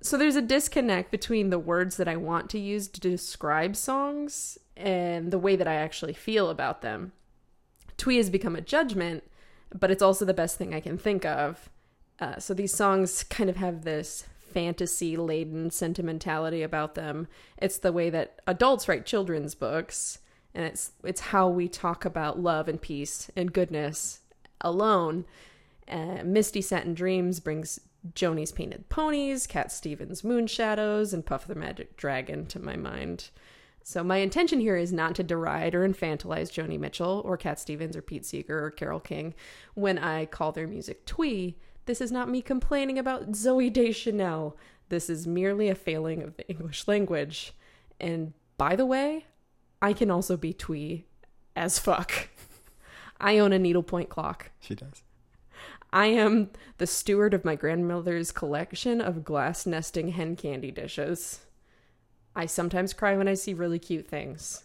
So 0.00 0.18
there's 0.18 0.36
a 0.36 0.42
disconnect 0.42 1.10
between 1.10 1.50
the 1.50 1.58
words 1.58 1.96
that 1.96 2.06
I 2.08 2.16
want 2.16 2.48
to 2.50 2.58
use 2.58 2.88
to 2.88 3.00
describe 3.00 3.74
songs 3.74 4.58
and 4.76 5.30
the 5.30 5.38
way 5.38 5.56
that 5.56 5.68
I 5.68 5.74
actually 5.74 6.12
feel 6.12 6.50
about 6.50 6.82
them. 6.82 7.12
Twee 7.96 8.16
has 8.16 8.30
become 8.30 8.56
a 8.56 8.60
judgment, 8.60 9.24
but 9.72 9.90
it's 9.90 10.02
also 10.02 10.24
the 10.24 10.34
best 10.34 10.56
thing 10.56 10.74
I 10.74 10.80
can 10.80 10.98
think 10.98 11.24
of. 11.24 11.70
Uh, 12.20 12.38
so 12.38 12.54
these 12.54 12.74
songs 12.74 13.22
kind 13.24 13.50
of 13.50 13.56
have 13.56 13.82
this 13.82 14.24
fantasy 14.52 15.16
laden 15.16 15.70
sentimentality 15.70 16.62
about 16.62 16.94
them. 16.94 17.26
It's 17.58 17.78
the 17.78 17.92
way 17.92 18.08
that 18.10 18.40
adults 18.46 18.88
write 18.88 19.04
children's 19.04 19.54
books, 19.54 20.20
and 20.54 20.64
it's 20.64 20.92
it's 21.02 21.20
how 21.20 21.48
we 21.48 21.68
talk 21.68 22.04
about 22.04 22.38
love 22.38 22.68
and 22.68 22.80
peace 22.80 23.30
and 23.34 23.52
goodness 23.52 24.20
alone. 24.60 25.24
Uh, 25.88 26.22
Misty 26.24 26.62
Satin 26.62 26.94
Dreams 26.94 27.40
brings 27.40 27.80
Joni's 28.14 28.52
Painted 28.52 28.88
Ponies, 28.88 29.46
Cat 29.46 29.72
Stevens' 29.72 30.22
Moon 30.22 30.46
Shadows, 30.46 31.12
and 31.12 31.26
Puff 31.26 31.46
the 31.46 31.54
Magic 31.54 31.96
Dragon 31.96 32.46
to 32.46 32.60
my 32.60 32.76
mind. 32.76 33.30
So 33.86 34.02
my 34.02 34.16
intention 34.16 34.60
here 34.60 34.76
is 34.76 34.94
not 34.94 35.14
to 35.16 35.22
deride 35.22 35.74
or 35.74 35.86
infantilize 35.86 36.50
Joni 36.50 36.80
Mitchell 36.80 37.20
or 37.22 37.36
Cat 37.36 37.60
Stevens 37.60 37.94
or 37.94 38.00
Pete 38.00 38.24
Seeger 38.24 38.64
or 38.64 38.70
Carole 38.70 38.98
King 38.98 39.34
when 39.74 39.98
I 39.98 40.24
call 40.24 40.52
their 40.52 40.66
music 40.66 41.04
twee. 41.04 41.58
This 41.84 42.00
is 42.00 42.10
not 42.10 42.30
me 42.30 42.40
complaining 42.40 42.98
about 42.98 43.32
Zooey 43.32 43.70
Deschanel. 43.70 44.56
This 44.88 45.10
is 45.10 45.26
merely 45.26 45.68
a 45.68 45.74
failing 45.74 46.22
of 46.22 46.34
the 46.38 46.48
English 46.48 46.88
language. 46.88 47.52
And 48.00 48.32
by 48.56 48.74
the 48.74 48.86
way, 48.86 49.26
I 49.82 49.92
can 49.92 50.10
also 50.10 50.38
be 50.38 50.54
twee 50.54 51.04
as 51.54 51.78
fuck. 51.78 52.30
I 53.20 53.38
own 53.38 53.52
a 53.52 53.58
needlepoint 53.58 54.08
clock. 54.08 54.50
She 54.60 54.74
does. 54.74 55.02
I 55.92 56.06
am 56.06 56.48
the 56.78 56.86
steward 56.86 57.34
of 57.34 57.44
my 57.44 57.54
grandmother's 57.54 58.32
collection 58.32 59.02
of 59.02 59.24
glass 59.24 59.66
nesting 59.66 60.08
hen 60.08 60.36
candy 60.36 60.70
dishes. 60.70 61.40
I 62.36 62.46
sometimes 62.46 62.92
cry 62.92 63.16
when 63.16 63.28
I 63.28 63.34
see 63.34 63.54
really 63.54 63.78
cute 63.78 64.08
things. 64.08 64.64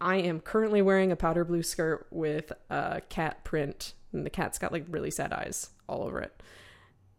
I 0.00 0.16
am 0.16 0.40
currently 0.40 0.82
wearing 0.82 1.10
a 1.10 1.16
powder 1.16 1.44
blue 1.44 1.62
skirt 1.62 2.06
with 2.10 2.52
a 2.70 3.00
cat 3.08 3.44
print, 3.44 3.94
and 4.12 4.24
the 4.26 4.30
cat's 4.30 4.58
got 4.58 4.72
like 4.72 4.84
really 4.88 5.10
sad 5.10 5.32
eyes 5.32 5.70
all 5.88 6.02
over 6.02 6.20
it. 6.20 6.42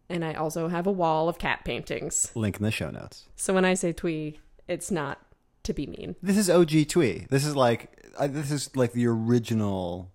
And 0.09 0.23
I 0.23 0.33
also 0.35 0.67
have 0.69 0.87
a 0.87 0.91
wall 0.91 1.27
of 1.27 1.37
cat 1.37 1.65
paintings. 1.65 2.31
Link 2.35 2.57
in 2.57 2.63
the 2.63 2.71
show 2.71 2.89
notes. 2.89 3.25
So 3.35 3.53
when 3.53 3.65
I 3.65 3.73
say 3.73 3.91
twee, 3.91 4.39
it's 4.67 4.89
not 4.91 5.19
to 5.63 5.73
be 5.73 5.85
mean. 5.85 6.15
This 6.21 6.37
is 6.37 6.49
OG 6.49 6.87
Twee. 6.87 7.25
This 7.29 7.45
is 7.45 7.55
like 7.55 8.05
uh, 8.17 8.27
this 8.27 8.51
is 8.51 8.73
like 8.75 8.93
the 8.93 9.05
original 9.07 10.11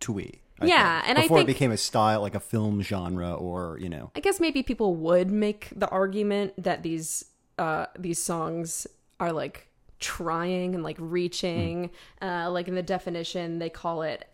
Twee. 0.00 0.40
I 0.60 0.66
Yeah, 0.66 0.98
think. 1.00 1.08
and 1.10 1.18
I 1.18 1.22
before 1.22 1.38
think- 1.38 1.48
it 1.48 1.52
became 1.52 1.70
a 1.70 1.76
style, 1.76 2.22
like 2.22 2.34
a 2.34 2.40
film 2.40 2.82
genre, 2.82 3.34
or 3.34 3.78
you 3.80 3.88
know, 3.88 4.10
I 4.16 4.20
guess 4.20 4.40
maybe 4.40 4.62
people 4.62 4.96
would 4.96 5.30
make 5.30 5.68
the 5.76 5.88
argument 5.88 6.54
that 6.58 6.82
these 6.82 7.24
uh 7.60 7.86
these 7.98 8.18
songs 8.20 8.86
are 9.20 9.32
like 9.32 9.68
trying 10.00 10.74
and 10.74 10.82
like 10.82 10.96
reaching 10.98 11.90
uh 12.22 12.50
like 12.50 12.66
in 12.68 12.74
the 12.74 12.82
definition 12.82 13.58
they 13.58 13.68
call 13.70 14.02
it 14.02 14.24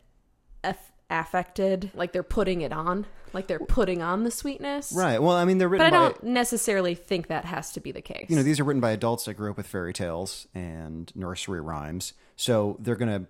aff- 0.64 0.92
affected 1.10 1.90
like 1.94 2.12
they're 2.12 2.22
putting 2.22 2.60
it 2.62 2.72
on 2.72 3.04
like 3.32 3.48
they're 3.48 3.58
putting 3.58 4.00
on 4.00 4.22
the 4.24 4.30
sweetness 4.30 4.92
right? 4.96 5.20
Well, 5.20 5.36
I 5.36 5.44
mean, 5.44 5.58
they're 5.58 5.68
written. 5.68 5.90
but 5.90 5.94
i 5.94 5.98
by 5.98 6.04
don't 6.08 6.22
necessarily 6.22 6.94
think 6.94 7.26
that 7.26 7.44
has 7.44 7.72
to 7.72 7.80
be 7.80 7.92
the 7.92 8.00
case 8.00 8.26
you 8.30 8.36
know 8.36 8.42
these 8.42 8.58
are 8.60 8.64
written 8.64 8.80
by 8.80 8.92
adults 8.92 9.24
that 9.26 9.34
grew 9.34 9.50
up 9.50 9.56
with 9.56 9.66
fairy 9.66 9.92
tales 9.92 10.46
and 10.54 11.12
nursery 11.16 11.60
rhymes, 11.60 12.12
so 12.36 12.76
they're 12.80 12.96
gonna 12.96 13.26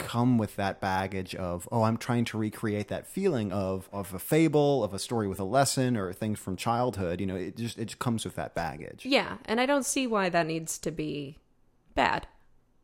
come 0.00 0.38
with 0.38 0.56
that 0.56 0.80
baggage 0.80 1.34
of 1.34 1.68
oh 1.70 1.82
i'm 1.82 1.96
trying 1.96 2.24
to 2.24 2.36
recreate 2.38 2.88
that 2.88 3.06
feeling 3.06 3.52
of 3.52 3.88
of 3.92 4.12
a 4.14 4.18
fable 4.18 4.82
of 4.82 4.92
a 4.92 4.98
story 4.98 5.28
with 5.28 5.38
a 5.40 5.44
lesson 5.44 5.96
or 5.96 6.12
things 6.12 6.38
from 6.38 6.56
childhood 6.56 7.20
you 7.20 7.26
know 7.26 7.36
it 7.36 7.56
just 7.56 7.78
it 7.78 7.86
just 7.86 7.98
comes 7.98 8.24
with 8.24 8.34
that 8.34 8.54
baggage 8.54 9.04
yeah 9.04 9.36
and 9.44 9.60
i 9.60 9.66
don't 9.66 9.86
see 9.86 10.06
why 10.06 10.28
that 10.28 10.46
needs 10.46 10.78
to 10.78 10.90
be 10.90 11.36
bad 11.94 12.26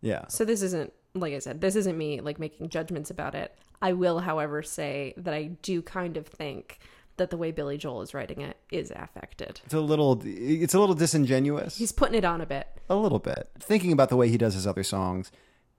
yeah 0.00 0.26
So 0.28 0.44
this 0.44 0.62
isn't 0.62 0.92
like 1.14 1.32
I 1.32 1.38
said, 1.38 1.62
this 1.62 1.76
isn't 1.76 1.96
me 1.96 2.20
like 2.20 2.38
making 2.38 2.68
judgments 2.68 3.11
about 3.11 3.35
it. 3.35 3.56
I 3.80 3.94
will, 3.94 4.20
however, 4.20 4.62
say 4.62 5.14
that 5.16 5.32
I 5.32 5.44
do 5.62 5.80
kind 5.80 6.18
of 6.18 6.26
think 6.26 6.78
that 7.16 7.30
the 7.30 7.38
way 7.38 7.50
Billy 7.52 7.78
Joel 7.78 8.02
is 8.02 8.12
writing 8.12 8.42
it 8.42 8.58
is 8.70 8.92
affected. 8.94 9.61
it's 9.64 9.73
a 9.73 9.80
little 9.80 10.20
it's 10.25 10.75
a 10.75 10.78
little 10.78 10.94
disingenuous 10.94 11.78
He's 11.78 11.92
putting 11.92 12.16
it 12.16 12.25
on 12.26 12.42
a 12.42 12.46
bit. 12.46 12.66
A 12.90 12.96
little 12.96 13.18
bit. 13.18 13.49
Thinking 13.58 13.92
about 13.92 14.11
the 14.11 14.16
way 14.16 14.28
he 14.28 14.37
does 14.37 14.52
his 14.52 14.66
other 14.66 14.82
songs, 14.82 15.32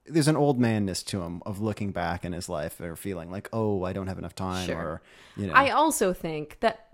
there's 0.08 0.28
an 0.28 0.38
old 0.38 0.60
manness 0.60 1.04
to 1.04 1.22
him 1.22 1.42
of 1.46 1.60
looking 1.60 1.92
back 1.92 2.24
in 2.26 2.32
his 2.34 2.48
life 2.50 2.80
or 2.80 2.96
feeling 2.96 3.30
like, 3.32 3.50
oh, 3.54 3.84
I 3.84 3.94
don't 3.94 4.08
have 4.08 4.18
enough 4.18 4.36
time, 4.36 4.66
Sure. 4.68 4.78
or 4.78 5.02
you 5.36 5.48
know, 5.48 5.54
I 5.54 5.70
also 5.72 6.14
think 6.14 6.60
that 6.62 6.88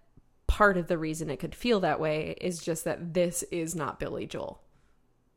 part 0.48 0.78
of 0.78 0.88
the 0.88 0.98
reason 0.98 1.30
it 1.30 1.38
could 1.38 1.56
feel 1.56 1.80
that 1.82 2.00
way 2.00 2.36
is 2.42 2.60
just 2.60 2.84
that 2.86 3.14
this 3.14 3.44
is 3.44 3.76
not 3.76 4.00
Billy 4.00 4.26
Joel. 4.28 4.62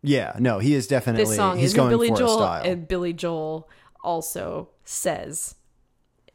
yeah, 0.02 0.35
no, 0.38 0.59
he 0.59 0.75
is 0.75 0.87
definitely 0.87 1.25
This 1.25 1.37
song 1.37 1.59
he's 1.59 1.75
going 1.75 1.90
Billy 1.90 2.09
for 2.09 2.16
Joel, 2.16 2.38
style. 2.38 2.62
and 2.64 2.87
Billy 2.88 3.12
Joel 3.12 3.68
also 4.02 4.68
says 4.85 5.54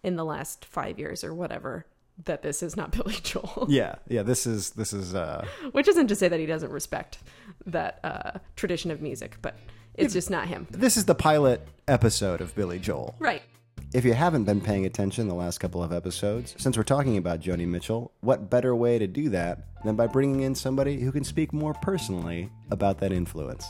in 0.03 0.15
the 0.15 0.25
last 0.25 0.65
five 0.65 0.97
years 0.99 1.23
or 1.23 1.33
whatever 1.33 1.85
that 2.25 2.41
this 2.41 2.61
is 2.63 2.75
not 2.75 2.91
Billy 2.97 3.15
Joel. 3.21 3.67
yeah, 3.69 3.95
yeah, 4.07 4.23
this 4.23 4.45
is 4.47 4.71
this 4.71 4.93
is 4.93 5.13
uh, 5.15 5.45
Which 5.71 5.87
isn't 5.87 6.07
to 6.07 6.15
say 6.15 6.27
that 6.27 6.39
he 6.39 6.45
doesn't 6.45 6.71
respect 6.71 7.19
that 7.65 7.99
uh, 8.03 8.31
tradition 8.55 8.89
of 8.91 9.01
music, 9.01 9.37
but 9.41 9.55
it's 9.95 10.13
just 10.13 10.29
not 10.29 10.47
him. 10.47 10.67
this 10.71 10.97
is 10.97 11.05
the 11.05 11.15
pilot 11.15 11.67
episode 11.87 12.41
of 12.41 12.53
Billy 12.55 12.79
Joel. 12.79 13.15
Right. 13.19 13.41
If 13.93 14.05
you 14.05 14.13
haven't 14.13 14.45
been 14.45 14.61
paying 14.61 14.85
attention 14.85 15.27
the 15.27 15.35
last 15.35 15.57
couple 15.59 15.83
of 15.83 15.91
episodes, 15.91 16.55
since 16.57 16.77
we're 16.77 16.83
talking 16.83 17.17
about 17.17 17.41
Joni 17.41 17.67
Mitchell, 17.67 18.13
what 18.21 18.49
better 18.49 18.73
way 18.73 18.97
to 18.97 19.05
do 19.07 19.29
that 19.29 19.65
than 19.83 19.95
by 19.97 20.07
bringing 20.07 20.41
in 20.41 20.55
somebody 20.55 21.01
who 21.01 21.11
can 21.11 21.25
speak 21.25 21.51
more 21.51 21.73
personally 21.81 22.49
about 22.69 22.99
that 22.99 23.11
influence? 23.11 23.65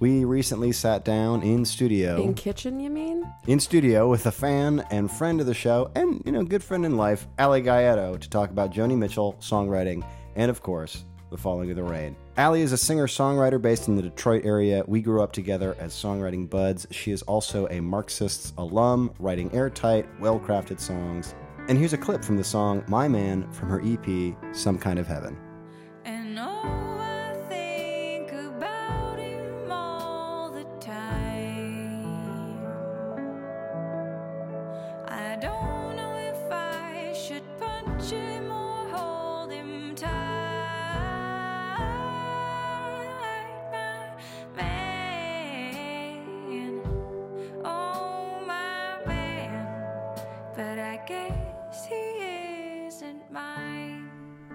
We 0.00 0.24
recently 0.24 0.72
sat 0.72 1.04
down 1.04 1.42
in 1.42 1.64
studio 1.64 2.20
In 2.22 2.34
kitchen, 2.34 2.80
you 2.80 2.90
mean? 2.90 3.24
in 3.46 3.60
studio 3.60 4.08
with 4.08 4.26
a 4.26 4.32
fan 4.32 4.84
and 4.90 5.10
friend 5.10 5.38
of 5.38 5.46
the 5.46 5.54
show, 5.54 5.90
and 5.94 6.22
you 6.24 6.32
know, 6.32 6.42
good 6.44 6.64
friend 6.64 6.84
in 6.86 6.96
life, 6.96 7.28
Ali 7.38 7.60
Gallardo, 7.60 8.16
to 8.16 8.30
talk 8.30 8.50
about 8.50 8.72
Joni 8.72 8.96
Mitchell 8.96 9.36
songwriting 9.40 10.02
and, 10.34 10.50
of 10.50 10.62
course, 10.62 11.04
the 11.30 11.36
falling 11.36 11.70
of 11.70 11.76
the 11.76 11.82
rain. 11.84 12.16
Ali 12.38 12.62
is 12.62 12.72
a 12.72 12.78
singer-songwriter 12.78 13.60
based 13.60 13.88
in 13.88 13.96
the 13.96 14.00
Detroit 14.00 14.46
area. 14.46 14.82
We 14.86 15.02
grew 15.02 15.20
up 15.20 15.32
together 15.32 15.76
as 15.78 15.92
songwriting 15.92 16.48
buds. 16.48 16.86
She 16.90 17.12
is 17.12 17.20
also 17.22 17.68
a 17.68 17.78
Marxists 17.78 18.54
alum, 18.56 19.12
writing 19.18 19.52
airtight, 19.52 20.06
well-crafted 20.18 20.80
songs. 20.80 21.34
And 21.68 21.76
here's 21.76 21.92
a 21.92 21.98
clip 21.98 22.24
from 22.24 22.38
the 22.38 22.44
song 22.44 22.84
"My 22.88 23.06
Man" 23.06 23.52
from 23.52 23.68
her 23.68 23.82
EP, 23.84 24.34
"Some 24.52 24.78
Kind 24.78 24.98
of 24.98 25.06
Heaven." 25.06 25.36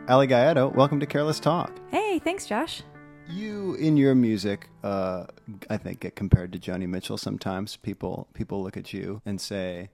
Ali 0.09 0.25
Gallardo, 0.25 0.69
welcome 0.69 1.01
to 1.01 1.05
Careless 1.05 1.37
Talk. 1.37 1.69
Hey, 1.91 2.19
thanks, 2.19 2.45
Josh. 2.45 2.81
You 3.29 3.73
in 3.73 3.97
your 3.97 4.15
music, 4.15 4.69
uh, 4.81 5.25
I 5.69 5.75
think, 5.75 5.99
get 5.99 6.15
compared 6.15 6.53
to 6.53 6.59
Joni 6.59 6.87
Mitchell. 6.87 7.17
Sometimes 7.17 7.75
people 7.75 8.29
people 8.33 8.63
look 8.63 8.77
at 8.77 8.93
you 8.93 9.21
and 9.25 9.41
say, 9.41 9.89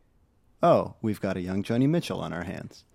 "Oh, 0.61 0.93
we've 1.01 1.19
got 1.19 1.35
a 1.35 1.41
young 1.41 1.63
Joni 1.63 1.89
Mitchell 1.89 2.21
on 2.21 2.31
our 2.31 2.43
hands." 2.43 2.85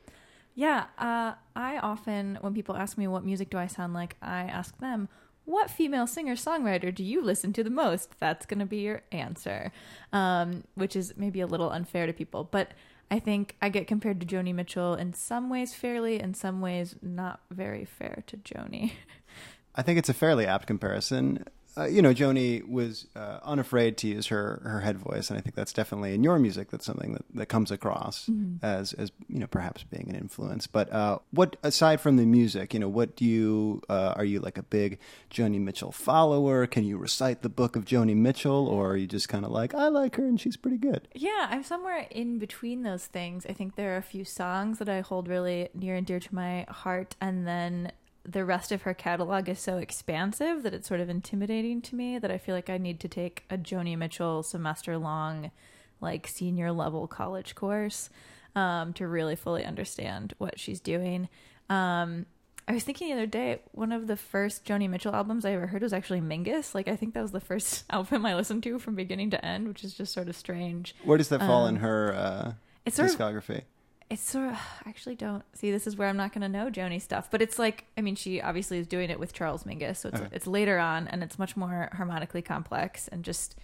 Yeah, 0.55 0.85
uh, 0.97 1.35
I 1.57 1.79
often, 1.79 2.39
when 2.41 2.55
people 2.55 2.77
ask 2.77 2.97
me 2.97 3.09
what 3.09 3.25
music 3.25 3.51
do 3.51 3.59
I 3.59 3.67
sound 3.67 3.95
like, 3.95 4.17
I 4.23 4.43
ask 4.43 4.79
them, 4.79 5.09
what 5.45 5.71
female 5.71 6.07
singer 6.07 6.37
songwriter 6.37 6.95
do 6.95 7.03
you 7.03 7.23
listen 7.23 7.53
to 7.55 7.65
the 7.65 7.71
most? 7.71 8.19
That's 8.21 8.45
going 8.45 8.61
to 8.61 8.67
be 8.67 8.79
your 8.79 9.03
answer, 9.11 9.73
um, 10.13 10.65
which 10.75 10.95
is 10.95 11.15
maybe 11.17 11.41
a 11.41 11.47
little 11.47 11.71
unfair 11.71 12.07
to 12.07 12.13
people. 12.13 12.45
But 12.45 12.73
I 13.11 13.19
think 13.19 13.57
I 13.63 13.69
get 13.69 13.87
compared 13.87 14.21
to 14.21 14.27
Joni 14.27 14.55
Mitchell 14.55 14.95
in 14.95 15.15
some 15.15 15.49
ways 15.49 15.75
fairly, 15.75 16.21
in 16.21 16.35
some 16.35 16.61
ways 16.61 16.97
not 17.01 17.41
very 17.51 17.85
fair 17.85 18.23
to 18.27 18.37
Joni. 18.37 18.93
I 19.75 19.83
think 19.83 19.99
it's 19.99 20.09
a 20.09 20.15
fairly 20.15 20.47
apt 20.47 20.67
comparison. 20.67 21.45
Uh, 21.79 21.85
you 21.85 22.03
know, 22.03 22.13
Joni 22.13 22.67
was 22.69 23.07
uh, 23.15 23.39
unafraid 23.43 23.97
to 23.99 24.09
use 24.09 24.27
her, 24.27 24.61
her 24.65 24.81
head 24.81 24.99
voice, 24.99 25.31
and 25.31 25.39
I 25.39 25.43
think 25.43 25.55
that's 25.55 25.73
definitely 25.73 26.15
in 26.15 26.25
your 26.25 26.39
music. 26.39 26.71
That's 26.71 26.85
something 26.85 27.13
that, 27.13 27.25
that 27.35 27.47
comes 27.47 27.71
across 27.71 28.29
as 28.63 28.93
as 28.95 29.13
you 29.29 29.39
know, 29.39 29.47
perhaps 29.47 29.85
being 29.85 30.09
an 30.09 30.17
influence. 30.17 30.67
But 30.67 30.93
uh, 30.93 31.19
what 31.31 31.57
aside 31.63 32.01
from 32.01 32.17
the 32.17 32.27
music, 32.27 32.75
you 32.75 32.81
know, 32.81 32.89
what 32.89 33.15
do 33.17 33.25
you 33.25 33.83
uh, 33.89 34.15
are 34.17 34.25
you 34.25 34.41
like 34.41 34.59
a 34.59 34.63
big 34.63 34.99
Joni 35.31 35.61
Mitchell 35.61 35.93
follower? 35.93 36.67
Can 36.67 36.85
you 36.85 36.97
recite 36.97 37.43
the 37.43 37.49
book 37.49 37.77
of 37.77 37.85
Joni 37.85 38.17
Mitchell, 38.17 38.67
or 38.67 38.91
are 38.91 38.97
you 38.97 39.07
just 39.07 39.29
kind 39.29 39.45
of 39.45 39.51
like 39.51 39.75
I 39.75 39.89
like 39.89 40.17
her 40.17 40.27
and 40.27 40.41
she's 40.41 40.57
pretty 40.57 40.79
good? 40.79 41.07
Yeah, 41.15 41.47
I'm 41.49 41.63
somewhere 41.63 42.07
in 42.11 42.39
between 42.39 42.83
those 42.83 43.07
things. 43.07 43.47
I 43.49 43.53
think 43.53 43.77
there 43.77 43.95
are 43.95 43.99
a 43.99 44.03
few 44.03 44.25
songs 44.25 44.79
that 44.79 44.89
I 44.89 45.01
hold 45.01 45.29
really 45.29 45.69
near 45.75 45.95
and 45.95 46.07
dear 46.07 46.21
to 46.21 46.35
my 46.35 46.67
heart, 46.69 47.15
and 47.21 47.47
then 47.47 47.93
the 48.31 48.45
rest 48.45 48.73
of 48.73 48.83
her 48.83 48.93
catalog 48.95 49.49
is 49.49 49.59
so 49.59 49.79
expansive 49.79 50.63
that 50.63 50.75
it's 50.75 50.87
sort 50.87 51.01
of 51.01 51.09
intimidating 51.09 51.81
to 51.83 51.95
me 51.95 52.19
that 52.19 52.31
I 52.31 52.37
feel 52.39 52.55
like 52.55 52.69
I 52.69 52.77
need 52.79 53.01
to 53.01 53.09
take 53.09 53.45
a 53.49 53.57
Joni 53.57 53.97
Mitchell 53.97 54.43
semester 54.43 54.99
long, 54.99 55.51
like 56.01 56.27
senior 56.29 56.71
level 56.73 57.07
college 57.07 57.55
course 57.55 58.11
um, 58.55 58.93
to 58.95 59.07
really 59.07 59.35
fully 59.37 59.65
understand 59.65 60.35
what 60.39 60.61
she's 60.61 60.81
doing. 60.81 61.29
Um, 61.71 62.27
I 62.67 62.73
was 62.73 62.85
thinking 62.85 63.09
the 63.09 63.15
other 63.15 63.27
day, 63.27 63.61
one 63.73 63.93
of 63.93 64.07
the 64.07 64.17
first 64.17 64.67
Joni 64.67 64.91
Mitchell 64.91 65.15
albums 65.15 65.47
I 65.47 65.53
ever 65.53 65.67
heard 65.67 65.81
was 65.81 65.95
actually 65.95 66.21
Mingus. 66.21 66.75
Like, 66.75 66.87
I 66.87 66.97
think 66.97 67.15
that 67.15 67.23
was 67.23 67.33
the 67.33 67.41
first 67.41 67.85
album 67.91 68.27
I 68.27 68.35
listened 68.35 68.63
to 68.65 68.79
from 68.79 68.95
beginning 68.95 69.31
to 69.31 69.43
end, 69.43 69.69
which 69.69 69.83
is 69.85 69.95
just 69.95 70.13
sort 70.13 70.29
of 70.29 70.37
strange. 70.37 70.95
Where 71.05 71.17
does 71.17 71.31
that 71.31 71.41
fall 71.41 71.67
in 71.67 71.77
Um, 71.77 71.81
her 71.83 72.15
uh, 72.15 72.53
It's 72.85 72.97
sort 72.97 73.11
of 73.11 73.17
discography? 73.17 73.63
It's 74.11 74.23
sort 74.23 74.49
of 74.49 74.55
I 74.87 74.89
actually 74.89 75.15
don't 75.17 75.45
see 75.55 75.71
this 75.71 75.87
is 75.87 75.97
where 75.97 76.09
I'm 76.09 76.17
not 76.17 76.33
going 76.33 76.43
to 76.43 76.49
know 76.49 76.71
Joni 76.71 77.01
stuff, 77.01 77.31
but 77.31 77.43
it's 77.43 77.59
like 77.59 77.85
I 77.97 78.01
mean 78.01 78.15
she 78.17 78.41
obviously 78.41 78.79
is 78.79 78.87
doing 78.87 79.11
it 79.11 79.19
with 79.21 79.33
Charles 79.33 79.65
Mingus, 79.65 79.99
so 79.99 80.09
it's 80.11 80.21
Okay. 80.21 80.29
it's 80.33 80.47
later 80.47 80.79
on 80.79 81.09
and 81.09 81.23
it's 81.23 81.39
much 81.39 81.57
more 81.57 81.89
harmonically 81.93 82.43
complex 82.43 83.09
and 83.09 83.25
just 83.25 83.57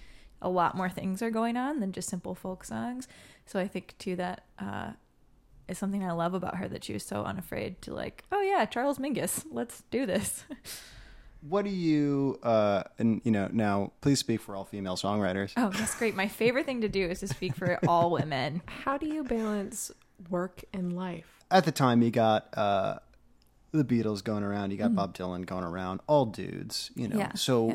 a 0.43 0.49
lot 0.49 0.77
more 0.77 0.91
things 0.91 1.23
are 1.23 1.31
going 1.31 1.57
on 1.57 1.81
than 1.81 1.93
just 1.93 2.09
simple 2.09 2.35
folk 2.35 2.65
songs. 2.65 3.09
So 3.47 3.59
I 3.59 3.67
think 3.67 3.95
too 3.99 4.17
that 4.17 4.45
uh, 4.59 4.91
is 5.69 5.79
something 5.79 6.05
I 6.05 6.13
love 6.13 6.35
about 6.35 6.57
her 6.57 6.69
that 6.69 6.85
she 6.85 6.93
was 6.93 7.03
so 7.03 7.23
unafraid 7.25 7.81
to 7.83 7.95
like, 7.95 8.25
oh 8.31 8.43
yeah, 8.43 8.67
Charles 8.67 8.99
Mingus, 8.99 9.45
let's 9.51 9.83
do 9.91 10.05
this. 10.07 10.45
What 11.47 11.67
do 11.67 11.71
you 11.71 12.39
uh 12.43 12.85
and 12.99 13.21
you 13.23 13.31
know 13.31 13.51
now 13.53 13.93
please 14.01 14.19
speak 14.19 14.41
for 14.41 14.57
all 14.57 14.65
female 14.65 14.97
songwriters. 14.97 15.53
oh, 15.59 15.69
that's 15.69 15.95
great. 15.95 16.15
My 16.17 16.27
favorite 16.27 16.65
thing 16.65 16.81
to 16.81 16.89
do 16.89 17.07
is 17.07 17.21
to 17.21 17.29
speak 17.29 17.55
for 17.55 17.79
all 17.87 18.11
women. 18.11 18.63
How 18.65 18.97
do 18.97 19.07
you 19.07 19.23
balance 19.25 19.91
work 20.31 20.65
and 20.73 20.95
life? 20.95 21.45
At 21.51 21.65
the 21.65 21.73
time 21.73 22.03
you 22.03 22.11
got 22.11 22.49
uh 22.57 22.99
the 23.73 23.85
Beatles 23.85 24.23
going 24.23 24.45
around, 24.45 24.71
you 24.71 24.77
got 24.77 24.95
Bob 24.95 25.17
Dylan 25.17 25.45
going 25.45 25.65
around, 25.65 26.01
all 26.07 26.27
dudes, 26.27 26.91
you 26.95 27.09
know. 27.09 27.17
Mm-hmm. 27.17 27.21
Yeah, 27.21 27.35
so 27.35 27.69
yeah. 27.69 27.75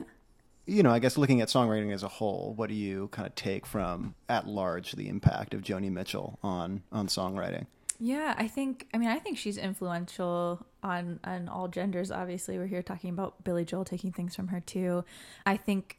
you 0.65 0.83
know, 0.83 0.91
I 0.91 0.99
guess 0.99 1.17
looking 1.17 1.41
at 1.41 1.49
songwriting 1.49 1.93
as 1.93 2.03
a 2.03 2.07
whole, 2.07 2.53
what 2.55 2.69
do 2.69 2.75
you 2.75 3.09
kind 3.11 3.27
of 3.27 3.35
take 3.35 3.65
from 3.65 4.15
at 4.29 4.47
large 4.47 4.93
the 4.93 5.09
impact 5.09 5.53
of 5.53 5.61
Joni 5.61 5.91
Mitchell 5.91 6.39
on 6.41 6.83
on 6.91 7.07
songwriting? 7.07 7.65
Yeah, 7.99 8.33
I 8.37 8.47
think. 8.47 8.87
I 8.93 8.97
mean, 8.97 9.09
I 9.09 9.19
think 9.19 9.37
she's 9.37 9.57
influential 9.57 10.65
on 10.81 11.19
on 11.25 11.49
all 11.49 11.67
genders. 11.67 12.11
Obviously, 12.11 12.57
we're 12.57 12.67
here 12.67 12.81
talking 12.81 13.09
about 13.09 13.43
Billy 13.43 13.65
Joel 13.65 13.83
taking 13.83 14.13
things 14.13 14.35
from 14.35 14.47
her 14.47 14.61
too. 14.61 15.03
I 15.45 15.57
think 15.57 15.98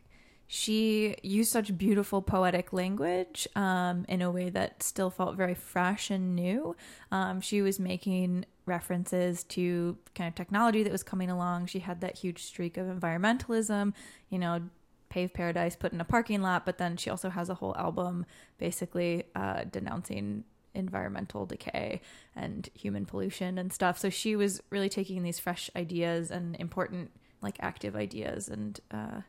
she 0.52 1.14
used 1.22 1.52
such 1.52 1.78
beautiful 1.78 2.20
poetic 2.20 2.72
language 2.72 3.46
um, 3.54 4.04
in 4.08 4.20
a 4.20 4.32
way 4.32 4.50
that 4.50 4.82
still 4.82 5.08
felt 5.08 5.36
very 5.36 5.54
fresh 5.54 6.10
and 6.10 6.34
new. 6.34 6.74
Um, 7.12 7.40
she 7.40 7.62
was 7.62 7.78
making 7.78 8.46
references 8.66 9.44
to 9.44 9.96
kind 10.16 10.26
of 10.26 10.34
technology 10.34 10.82
that 10.82 10.90
was 10.90 11.04
coming 11.04 11.30
along. 11.30 11.66
She 11.66 11.78
had 11.78 12.00
that 12.00 12.18
huge 12.18 12.42
streak 12.42 12.76
of 12.76 12.88
environmentalism. 12.88 13.92
You 14.28 14.40
know, 14.40 14.62
pave 15.08 15.32
paradise 15.32 15.76
put 15.76 15.92
in 15.92 16.00
a 16.00 16.04
parking 16.04 16.42
lot 16.42 16.66
but 16.66 16.78
then 16.78 16.96
she 16.96 17.10
also 17.10 17.30
has 17.30 17.48
a 17.48 17.54
whole 17.54 17.76
album 17.76 18.26
basically 18.58 19.24
uh, 19.36 19.62
denouncing 19.70 20.42
environmental 20.74 21.46
decay 21.46 22.00
and 22.34 22.68
human 22.74 23.04
pollution 23.04 23.58
and 23.58 23.72
stuff 23.72 23.98
so 23.98 24.08
she 24.08 24.36
was 24.36 24.60
really 24.70 24.88
taking 24.88 25.24
these 25.24 25.40
fresh 25.40 25.68
ideas 25.74 26.30
and 26.30 26.54
important 26.60 27.10
like 27.42 27.56
active 27.58 27.96
ideas 27.96 28.48
and 28.48 28.78
uh, 28.92 29.20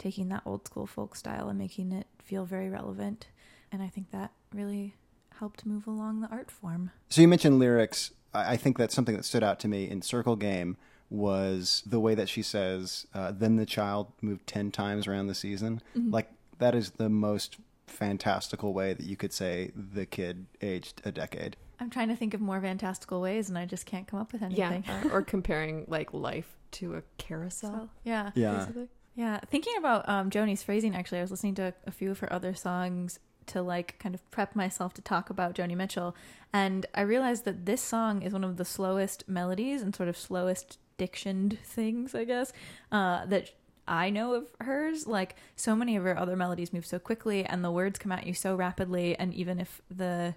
taking 0.00 0.28
that 0.30 0.42
old 0.44 0.66
school 0.66 0.86
folk 0.86 1.14
style 1.14 1.48
and 1.48 1.56
making 1.58 1.92
it 1.92 2.06
feel 2.24 2.44
very 2.44 2.68
relevant 2.68 3.28
and 3.70 3.80
i 3.82 3.88
think 3.88 4.10
that 4.10 4.32
really 4.52 4.94
helped 5.38 5.64
move 5.64 5.86
along 5.86 6.20
the 6.20 6.28
art 6.28 6.50
form 6.50 6.90
So 7.08 7.20
you 7.22 7.28
mentioned 7.28 7.58
lyrics. 7.60 8.10
I 8.34 8.52
I 8.54 8.56
think 8.56 8.76
that's 8.78 8.94
something 8.94 9.16
that 9.16 9.24
stood 9.24 9.42
out 9.44 9.58
to 9.60 9.68
me 9.68 9.88
in 9.88 10.02
Circle 10.02 10.36
Game 10.36 10.76
was 11.08 11.82
the 11.84 11.98
way 11.98 12.14
that 12.14 12.28
she 12.28 12.42
says, 12.42 13.06
uh, 13.14 13.32
"Then 13.32 13.56
the 13.56 13.66
child 13.66 14.12
moved 14.22 14.46
ten 14.46 14.70
times 14.70 15.06
around 15.08 15.26
the 15.26 15.34
season." 15.34 15.82
Mm-hmm. 15.96 16.10
Like 16.16 16.28
that 16.58 16.74
is 16.74 16.92
the 16.92 17.08
most 17.08 17.56
fantastical 17.86 18.72
way 18.72 18.94
that 18.94 19.04
you 19.06 19.16
could 19.16 19.32
say 19.32 19.72
the 19.74 20.06
kid 20.06 20.46
aged 20.62 21.02
a 21.04 21.10
decade. 21.10 21.56
i'm 21.80 21.90
trying 21.90 22.08
to 22.08 22.14
think 22.16 22.34
of 22.34 22.40
more 22.40 22.60
fantastical 22.60 23.20
ways 23.20 23.48
and 23.48 23.58
i 23.58 23.64
just 23.66 23.84
can't 23.84 24.06
come 24.06 24.20
up 24.20 24.32
with 24.32 24.42
anything 24.42 24.84
Yeah, 24.86 25.06
or, 25.08 25.10
or 25.18 25.22
comparing 25.22 25.84
like 25.88 26.12
life 26.14 26.50
to 26.72 26.94
a 26.94 27.02
carousel. 27.18 27.72
So, 27.72 27.88
yeah 28.04 28.30
Yeah. 28.36 28.54
basically. 28.58 28.88
Yeah, 29.14 29.40
thinking 29.50 29.74
about 29.76 30.08
um, 30.08 30.30
Joni's 30.30 30.62
phrasing, 30.62 30.94
actually, 30.94 31.18
I 31.18 31.22
was 31.22 31.30
listening 31.30 31.54
to 31.56 31.74
a 31.86 31.90
few 31.90 32.10
of 32.10 32.20
her 32.20 32.32
other 32.32 32.54
songs 32.54 33.18
to 33.46 33.62
like 33.62 33.98
kind 33.98 34.14
of 34.14 34.30
prep 34.30 34.54
myself 34.54 34.94
to 34.94 35.02
talk 35.02 35.30
about 35.30 35.54
Joni 35.54 35.76
Mitchell, 35.76 36.14
and 36.52 36.86
I 36.94 37.02
realized 37.02 37.44
that 37.44 37.66
this 37.66 37.82
song 37.82 38.22
is 38.22 38.32
one 38.32 38.44
of 38.44 38.56
the 38.56 38.64
slowest 38.64 39.28
melodies 39.28 39.82
and 39.82 39.94
sort 39.94 40.08
of 40.08 40.16
slowest 40.16 40.78
dictioned 40.98 41.58
things, 41.64 42.14
I 42.14 42.24
guess, 42.24 42.52
uh, 42.92 43.26
that 43.26 43.50
I 43.88 44.10
know 44.10 44.34
of 44.34 44.46
hers. 44.60 45.06
Like 45.06 45.34
so 45.56 45.74
many 45.74 45.96
of 45.96 46.04
her 46.04 46.16
other 46.16 46.36
melodies 46.36 46.72
move 46.72 46.86
so 46.86 47.00
quickly, 47.00 47.44
and 47.44 47.64
the 47.64 47.72
words 47.72 47.98
come 47.98 48.12
at 48.12 48.26
you 48.26 48.34
so 48.34 48.54
rapidly, 48.54 49.16
and 49.18 49.34
even 49.34 49.58
if 49.58 49.80
the 49.90 50.36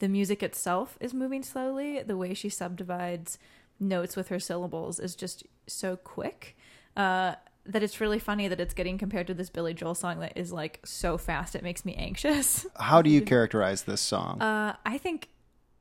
the 0.00 0.08
music 0.08 0.42
itself 0.42 0.96
is 1.00 1.14
moving 1.14 1.42
slowly, 1.42 2.02
the 2.02 2.16
way 2.16 2.34
she 2.34 2.48
subdivides 2.48 3.38
notes 3.78 4.16
with 4.16 4.28
her 4.28 4.40
syllables 4.40 4.98
is 4.98 5.14
just 5.14 5.44
so 5.68 5.96
quick 5.96 6.56
uh, 6.98 7.36
that 7.68 7.82
it's 7.82 8.00
really 8.00 8.18
funny 8.18 8.48
that 8.48 8.58
it's 8.58 8.74
getting 8.74 8.98
compared 8.98 9.26
to 9.26 9.34
this 9.34 9.50
Billy 9.50 9.74
Joel 9.74 9.94
song 9.94 10.20
that 10.20 10.32
is 10.36 10.52
like 10.52 10.80
so 10.84 11.18
fast 11.18 11.54
it 11.54 11.62
makes 11.62 11.84
me 11.84 11.94
anxious. 11.94 12.66
How 12.80 13.02
do 13.02 13.10
you 13.10 13.20
characterize 13.34 13.82
this 13.82 14.00
song? 14.00 14.40
Uh, 14.40 14.74
I 14.84 14.98
think 14.98 15.28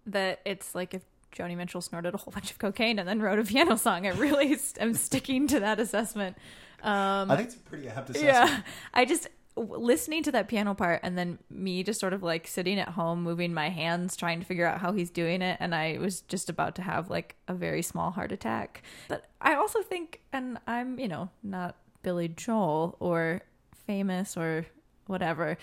that 0.06 0.42
it's 0.46 0.76
like 0.76 0.94
if 0.94 1.02
Joni 1.36 1.56
Mitchell 1.56 1.82
snorted 1.82 2.14
a 2.14 2.18
whole 2.18 2.32
bunch 2.32 2.52
of 2.52 2.60
cocaine 2.60 3.00
and 3.00 3.08
then 3.08 3.22
wrote 3.22 3.40
a 3.40 3.44
piano 3.44 3.78
song. 3.78 4.06
I 4.06 4.12
really 4.12 4.58
am 4.80 4.94
sticking 4.94 5.48
to 5.48 5.60
that 5.62 5.80
assessment. 5.80 6.38
Um, 6.84 7.32
I 7.32 7.38
think 7.38 7.48
it's 7.50 7.58
a 7.58 7.60
pretty 7.60 7.88
apt 7.88 8.10
assessment. 8.10 8.34
yeah, 8.34 8.62
I 8.94 9.06
just 9.06 9.28
listening 9.58 10.24
to 10.24 10.32
that 10.32 10.48
piano 10.48 10.74
part 10.74 11.00
and 11.04 11.18
then 11.18 11.40
me 11.50 11.84
just 11.84 12.00
sort 12.00 12.14
of 12.14 12.24
like 12.24 12.48
sitting 12.48 12.80
at 12.80 12.90
home 12.90 13.24
moving 13.24 13.54
my 13.54 13.70
hands 13.70 14.16
trying 14.16 14.40
to 14.40 14.46
figure 14.46 14.66
out 14.66 14.80
how 14.80 14.92
he's 14.92 15.10
doing 15.10 15.42
it 15.42 15.58
and 15.60 15.74
I 15.74 15.98
was 16.00 16.22
just 16.22 16.50
about 16.50 16.76
to 16.76 16.82
have 16.82 17.10
like 17.10 17.36
a 17.48 17.54
very 17.54 17.82
small 17.82 18.12
heart 18.12 18.32
attack. 18.32 18.84
But 19.08 19.26
I 19.42 19.56
also 19.56 19.82
think 19.82 20.22
and 20.32 20.60
I'm, 20.68 21.00
you 21.00 21.08
know, 21.08 21.30
not 21.44 21.76
Billy 22.04 22.28
Joel 22.28 22.96
or 23.00 23.42
famous 23.86 24.38
or 24.38 24.66
whatever, 25.08 25.58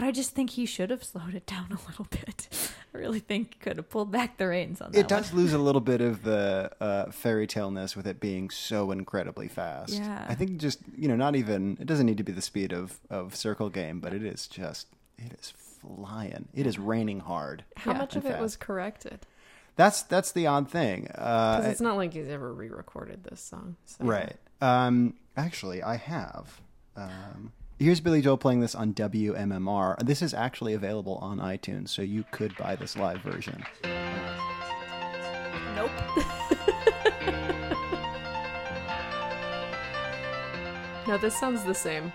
but 0.00 0.06
I 0.06 0.12
just 0.12 0.30
think 0.30 0.50
he 0.50 0.64
should 0.64 0.88
have 0.88 1.04
slowed 1.04 1.34
it 1.34 1.44
down 1.46 1.66
a 1.70 1.86
little 1.88 2.06
bit. 2.10 2.48
I 2.94 2.98
really 2.98 3.20
think 3.20 3.52
he 3.54 3.60
could 3.60 3.76
have 3.76 3.90
pulled 3.90 4.10
back 4.10 4.38
the 4.38 4.46
reins 4.48 4.80
on 4.80 4.92
that 4.92 4.98
It 4.98 5.08
does 5.08 5.30
one. 5.32 5.42
lose 5.42 5.52
a 5.52 5.58
little 5.58 5.80
bit 5.92 6.00
of 6.00 6.22
the 6.22 6.70
uh, 6.80 7.10
fairy 7.10 7.46
tale-ness 7.46 7.94
with 7.94 8.06
it 8.06 8.18
being 8.18 8.48
so 8.48 8.90
incredibly 8.92 9.46
fast. 9.46 9.92
Yeah. 9.92 10.24
I 10.26 10.34
think 10.34 10.56
just 10.58 10.78
you 10.96 11.06
know, 11.06 11.16
not 11.16 11.36
even 11.36 11.76
it 11.80 11.86
doesn't 11.86 12.06
need 12.06 12.16
to 12.16 12.24
be 12.24 12.32
the 12.32 12.40
speed 12.42 12.72
of 12.72 12.98
of 13.10 13.36
Circle 13.36 13.68
Game, 13.68 14.00
but 14.00 14.14
it 14.14 14.24
is 14.24 14.46
just 14.46 14.86
it 15.18 15.32
is 15.38 15.52
flying. 15.80 16.48
It 16.54 16.66
is 16.66 16.78
raining 16.78 17.20
hard. 17.20 17.64
How 17.76 17.92
Yeah. 17.92 17.98
much 17.98 18.16
And 18.16 18.24
of 18.24 18.30
it 18.30 18.40
was 18.40 18.56
corrected? 18.56 19.26
That's 19.76 20.02
that's 20.02 20.32
the 20.32 20.46
odd 20.46 20.70
thing. 20.70 21.02
Because 21.02 21.64
Uh, 21.66 21.68
it's 21.68 21.80
not 21.80 21.96
like 21.96 22.12
he's 22.14 22.28
ever 22.28 22.52
re-recorded 22.52 23.24
this 23.24 23.40
song. 23.40 23.76
So. 23.84 24.04
right. 24.04 24.36
Um, 24.62 25.14
actually, 25.36 25.82
I 25.82 25.96
have. 25.96 26.60
Um, 26.96 27.52
here's 27.80 28.00
Billy 28.00 28.20
Joel 28.20 28.36
playing 28.36 28.60
this 28.60 28.74
on 28.74 28.94
WMMR. 28.94 29.98
This 30.04 30.22
is 30.22 30.34
actually 30.34 30.74
available 30.74 31.16
on 31.16 31.38
iTunes, 31.38 31.88
so 31.88 32.02
you 32.02 32.24
could 32.30 32.56
buy 32.56 32.76
this 32.76 32.96
live 32.96 33.20
version. 33.22 33.64
Nope. 35.74 35.90
No, 41.06 41.18
this 41.18 41.36
sounds 41.36 41.64
the 41.64 41.74
same. 41.74 42.12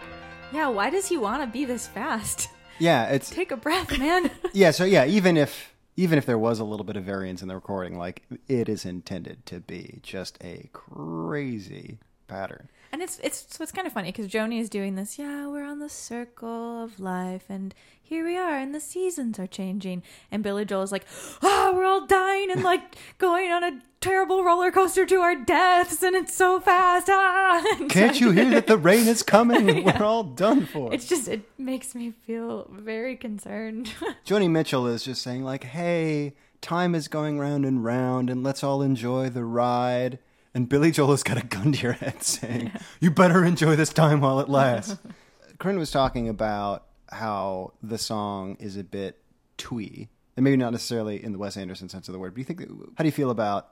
Yeah, 0.54 0.70
why 0.70 0.90
does 0.90 1.08
he 1.08 1.18
want 1.18 1.42
to 1.42 1.48
be 1.48 1.66
this 1.66 1.86
fast? 1.86 2.48
Yeah, 2.80 3.08
it's 3.08 3.30
Take 3.30 3.52
a 3.52 3.58
breath, 3.58 3.98
man. 3.98 4.32
yeah 4.54 4.72
so 4.72 4.86
yeah 4.86 5.06
even 5.06 5.36
if 5.36 5.74
even 5.98 6.18
if 6.18 6.26
there 6.26 6.38
was 6.38 6.60
a 6.60 6.64
little 6.64 6.86
bit 6.86 6.96
of 6.96 7.04
variance 7.04 7.42
in 7.42 7.50
the 7.50 7.56
recording 7.56 7.98
like 7.98 8.24
it 8.48 8.70
is 8.70 8.86
intended 8.86 9.46
to 9.48 9.60
be 9.60 10.00
just 10.02 10.38
a 10.42 10.70
crazy 10.72 12.00
pattern 12.28 12.70
And 12.96 13.04
it's 13.04 13.20
it's 13.22 13.46
so 13.50 13.62
it's 13.62 13.74
kind 13.74 13.86
of 13.86 13.92
funny 13.92 14.08
because 14.14 14.30
Joni 14.30 14.58
is 14.58 14.70
doing 14.70 14.96
this. 14.96 15.20
Yeah, 15.20 15.48
we're 15.48 15.66
on 15.66 15.80
the 15.80 15.90
circle 15.90 16.82
of 16.82 16.98
life, 16.98 17.44
and 17.50 17.76
here 18.02 18.24
we 18.24 18.38
are, 18.38 18.56
and 18.58 18.74
the 18.74 18.80
seasons 18.80 19.38
are 19.38 19.48
changing. 19.48 20.02
And 20.32 20.42
Billy 20.42 20.64
Joel 20.64 20.84
is 20.84 20.94
like, 20.94 21.04
ah, 21.44 21.74
we're 21.76 21.84
all 21.84 22.06
dying 22.06 22.52
and 22.52 22.64
like 22.64 22.96
going 23.18 23.52
on 23.52 23.66
a 23.66 23.82
terrible 24.00 24.46
roller 24.46 24.72
coaster 24.72 25.06
to 25.08 25.16
our 25.18 25.36
deaths, 25.36 26.02
and 26.04 26.16
it's 26.16 26.34
so 26.34 26.62
fast. 26.62 27.08
Ah, 27.12 27.62
can't 27.90 28.22
you 28.22 28.32
hear 28.32 28.50
that 28.52 28.68
the 28.68 28.78
rain 28.78 29.10
is 29.10 29.24
coming 29.24 29.68
Yeah. 29.86 30.00
we're 30.00 30.06
all 30.06 30.24
done 30.24 30.66
for 30.66 30.94
It's 30.94 31.06
just 31.10 31.28
it 31.28 31.42
makes 31.58 31.96
me 31.96 32.12
feel 32.26 32.70
very 32.72 33.18
concerned. 33.18 33.92
joni 34.26 34.50
mitchell 34.50 34.88
is 34.88 35.04
just 35.04 35.22
saying 35.22 35.44
like 35.44 35.66
hey 35.66 36.34
time 36.62 36.96
is 36.96 37.10
going 37.10 37.40
round 37.40 37.66
and 37.66 37.84
round 37.84 38.30
and 38.30 38.42
let's 38.42 38.64
all 38.64 38.82
enjoy 38.82 39.30
the 39.30 39.44
ride 39.44 40.18
and 40.56 40.68
billy 40.68 40.90
joel 40.90 41.12
has 41.12 41.22
got 41.22 41.38
a 41.38 41.46
gun 41.46 41.72
to 41.72 41.80
your 41.80 41.92
head 41.94 42.24
saying 42.24 42.72
you 43.00 43.12
better 43.12 43.44
enjoy 43.46 43.76
this 43.76 43.94
time 43.94 44.22
while 44.22 44.40
it 44.40 44.50
lasts. 44.50 44.98
Corinne 45.60 45.78
was 45.78 45.92
talking 45.92 46.28
about 46.28 46.86
how 47.10 47.74
the 47.84 47.98
song 48.00 48.58
is 48.60 48.76
a 48.76 48.84
bit 48.84 49.22
twee 49.58 50.10
and 50.36 50.44
maybe 50.44 50.58
not 50.58 50.72
necessarily 50.72 51.24
in 51.24 51.32
the 51.32 51.38
wes 51.38 51.56
anderson 51.58 51.88
sense 51.90 52.08
of 52.10 52.14
the 52.14 52.20
word 52.20 52.32
but 52.34 52.36
do 52.36 52.42
you 52.42 52.46
think 52.46 52.62
how 52.98 53.04
do 53.04 53.08
you 53.08 53.12
feel 53.12 53.30
about 53.30 53.70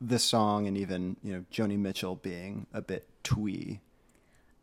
this 0.00 0.22
song 0.22 0.66
and 0.66 0.76
even 0.76 1.16
you 1.22 1.32
know 1.32 1.44
joni 1.50 1.78
mitchell 1.78 2.16
being 2.16 2.66
a 2.74 2.82
bit 2.82 3.08
twee? 3.22 3.80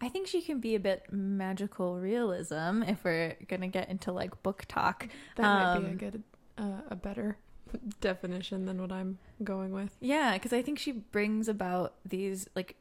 I 0.04 0.10
think 0.10 0.28
she 0.28 0.42
can 0.42 0.60
be 0.60 0.74
a 0.74 0.80
bit 0.80 1.04
magical 1.12 2.00
realism 2.00 2.82
if 2.84 3.04
we're 3.04 3.38
gonna 3.48 3.68
get 3.68 3.88
into 3.90 4.12
like 4.12 4.42
book 4.44 4.66
talk. 4.68 5.08
That 5.36 5.44
might 5.44 5.80
be 5.80 5.86
a 5.86 5.90
Um, 5.92 5.98
good, 5.98 6.24
uh, 6.58 6.82
a 6.90 6.96
better 6.96 7.38
definition 8.00 8.66
than 8.66 8.82
what 8.82 8.92
I'm 8.92 9.18
going 9.44 9.72
with. 9.72 9.96
Yeah, 10.00 10.34
because 10.34 10.54
I 10.54 10.62
think 10.62 10.80
she 10.80 10.92
brings 10.92 11.48
about 11.48 11.96
these 12.06 12.48
like 12.56 12.76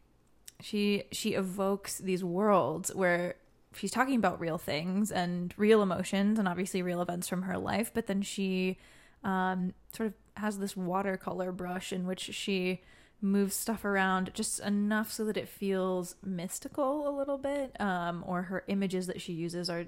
she 0.60 1.04
she 1.12 1.34
evokes 1.34 1.98
these 1.98 2.22
worlds 2.22 2.94
where 2.94 3.36
she's 3.74 3.90
talking 3.90 4.16
about 4.16 4.40
real 4.40 4.58
things 4.58 5.10
and 5.12 5.54
real 5.56 5.82
emotions 5.82 6.38
and 6.38 6.48
obviously 6.48 6.82
real 6.82 7.00
events 7.00 7.28
from 7.28 7.42
her 7.42 7.56
life, 7.56 7.90
but 7.94 8.06
then 8.06 8.22
she 8.22 8.78
um, 9.22 9.72
sort 9.92 10.08
of 10.08 10.14
has 10.42 10.58
this 10.58 10.76
watercolor 10.76 11.52
brush 11.52 11.92
in 11.92 12.06
which 12.06 12.20
she 12.20 12.80
moves 13.22 13.54
stuff 13.54 13.84
around 13.84 14.30
just 14.34 14.60
enough 14.60 15.12
so 15.12 15.24
that 15.24 15.36
it 15.36 15.48
feels 15.48 16.16
mystical 16.24 17.08
a 17.08 17.12
little 17.16 17.38
bit. 17.38 17.78
Um, 17.80 18.24
or 18.26 18.42
her 18.42 18.64
images 18.66 19.06
that 19.06 19.20
she 19.20 19.32
uses 19.32 19.68
are 19.68 19.86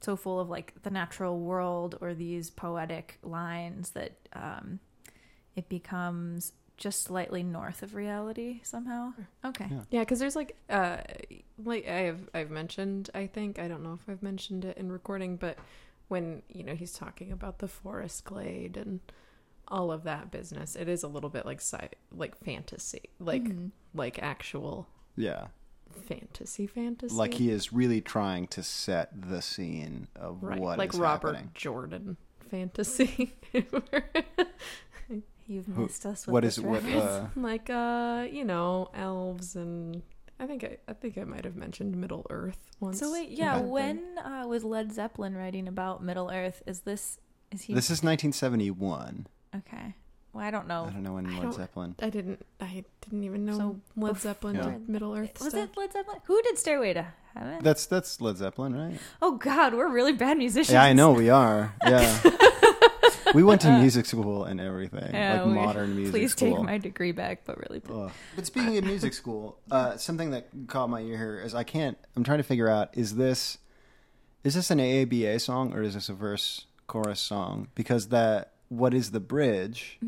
so 0.00 0.16
full 0.16 0.38
of 0.40 0.48
like 0.48 0.74
the 0.82 0.90
natural 0.90 1.38
world 1.40 1.96
or 2.00 2.14
these 2.14 2.50
poetic 2.50 3.18
lines 3.22 3.90
that 3.90 4.12
um, 4.34 4.78
it 5.54 5.68
becomes 5.68 6.52
just 6.76 7.02
slightly 7.04 7.42
north 7.42 7.82
of 7.82 7.94
reality 7.94 8.60
somehow. 8.62 9.12
Okay. 9.44 9.66
Yeah, 9.90 10.00
because 10.00 10.18
there's 10.18 10.36
like, 10.36 10.56
uh, 10.68 10.98
like 11.64 11.88
I've 11.88 12.28
I've 12.34 12.50
mentioned. 12.50 13.08
I 13.14 13.26
think 13.26 13.58
I 13.58 13.66
don't 13.68 13.82
know 13.82 13.94
if 13.94 14.06
I've 14.08 14.22
mentioned 14.22 14.64
it 14.66 14.76
in 14.76 14.92
recording, 14.92 15.36
but 15.36 15.56
when 16.08 16.42
you 16.48 16.62
know 16.62 16.74
he's 16.74 16.92
talking 16.92 17.32
about 17.32 17.58
the 17.60 17.68
forest 17.68 18.24
glade 18.24 18.76
and 18.76 19.00
all 19.68 19.90
of 19.90 20.04
that 20.04 20.30
business, 20.30 20.76
it 20.76 20.88
is 20.88 21.02
a 21.02 21.08
little 21.08 21.30
bit 21.30 21.46
like 21.46 21.60
sci- 21.62 21.88
like 22.12 22.36
fantasy, 22.44 23.08
like 23.18 23.42
Mm-hmm. 23.44 23.68
like 23.94 24.18
actual 24.22 24.86
Yeah. 25.16 25.46
Fantasy, 25.96 26.66
fantasy. 26.66 27.14
Like 27.14 27.34
he 27.34 27.50
is 27.50 27.72
really 27.72 28.00
trying 28.00 28.46
to 28.48 28.62
set 28.62 29.10
the 29.28 29.40
scene 29.42 30.08
of 30.16 30.42
what 30.42 30.50
is 30.50 30.50
happening. 30.50 30.50
right, 30.50 30.60
what 30.60 30.78
like 30.78 30.94
is 30.94 31.00
Robert 31.00 31.28
happening. 31.34 31.50
Jordan 31.54 32.16
fantasy. 32.50 33.34
You've 35.48 35.66
Who- 35.66 35.82
missed 35.84 36.04
us 36.04 36.26
with 36.26 36.32
What 36.32 36.42
this 36.42 36.58
is 36.58 36.64
what? 36.64 36.82
reference. 36.82 37.04
Uh, 37.04 37.28
like 37.36 37.70
uh, 37.70 38.26
you 38.30 38.44
know, 38.44 38.90
elves 38.94 39.54
and 39.54 40.02
I 40.40 40.46
think 40.46 40.64
I, 40.64 40.76
I 40.88 40.92
think 40.92 41.16
I 41.18 41.24
might 41.24 41.44
have 41.44 41.54
mentioned 41.54 41.96
Middle 41.96 42.26
Earth 42.30 42.58
once. 42.80 42.98
So 42.98 43.12
wait, 43.12 43.30
yeah, 43.30 43.58
in 43.60 43.68
when 43.68 44.18
uh, 44.18 44.44
was 44.48 44.64
Led 44.64 44.92
Zeppelin 44.92 45.36
writing 45.36 45.68
about 45.68 46.02
Middle 46.02 46.30
Earth? 46.32 46.62
Is 46.66 46.80
this 46.80 47.18
is 47.52 47.62
he 47.62 47.74
this 47.74 47.86
is 47.86 48.02
1971. 48.02 49.28
okay? 49.56 49.94
Well, 50.36 50.44
I 50.44 50.50
don't 50.50 50.68
know. 50.68 50.84
I 50.84 50.90
don't 50.90 51.02
know 51.02 51.14
when 51.14 51.26
I 51.26 51.30
Led 51.34 51.42
don't- 51.42 51.54
Zeppelin. 51.54 51.94
I 52.00 52.10
didn't 52.10 52.44
I 52.60 52.84
didn't 53.00 53.24
even 53.24 53.44
know 53.46 53.56
So 53.56 53.80
Led 53.96 54.14
bef- 54.14 54.18
Zeppelin 54.20 54.56
Yeah. 54.56 54.62
did 54.64 54.88
Middle 54.88 55.14
Earth 55.14 55.40
Was 55.40 55.48
stuff. 55.50 55.70
it 55.70 55.76
Led 55.78 55.92
Zeppelin? 55.92 56.18
Who 56.24 56.42
did 56.42 56.58
Stairway 56.58 56.92
to 56.94 57.06
Heaven? 57.34 57.58
That's 57.62 57.86
that's 57.86 58.20
Led 58.20 58.36
Zeppelin, 58.36 58.74
right? 58.76 59.00
oh 59.22 59.36
God, 59.38 59.72
we're 59.74 59.88
really 59.88 60.12
bad 60.12 60.36
musicians. 60.38 60.72
Yeah, 60.74 60.82
I 60.82 60.92
know 60.92 61.12
we 61.12 61.30
are. 61.30 61.74
Yeah. 61.86 62.20
we 63.34 63.42
went 63.42 63.60
to 63.62 63.78
music 63.78 64.06
school 64.06 64.44
and 64.44 64.60
everything, 64.60 65.10
Yeah, 65.14 65.42
like 65.42 65.46
we- 65.46 65.54
modern 65.54 65.96
music 65.96 66.12
Please 66.14 66.32
school. 66.32 66.56
take 66.56 66.64
my 66.64 66.78
degree 66.78 67.12
back, 67.12 67.42
but 67.44 67.58
really, 67.58 67.80
please. 67.80 67.96
Ugh. 67.96 68.10
But 68.36 68.46
speaking 68.46 68.76
of 68.78 68.84
music 68.84 69.14
school, 69.14 69.58
uh, 69.70 69.96
something 69.96 70.30
that 70.30 70.48
caught 70.66 70.88
my 70.90 71.00
ear 71.00 71.16
here 71.16 71.40
is 71.40 71.54
I 71.54 71.64
can't. 71.64 71.96
I'm 72.14 72.24
trying 72.24 72.38
to 72.38 72.44
figure 72.44 72.68
out 72.68 72.90
is 72.96 73.16
this 73.16 73.58
is 74.44 74.54
this 74.54 74.70
an 74.70 74.78
AABA 74.80 75.40
song 75.40 75.72
or 75.72 75.82
is 75.82 75.94
this 75.94 76.08
a 76.10 76.14
verse 76.14 76.66
chorus 76.86 77.20
song? 77.20 77.68
Because 77.74 78.08
that 78.08 78.52
what 78.68 78.94
is 78.94 79.10
the 79.12 79.20
bridge? 79.20 79.98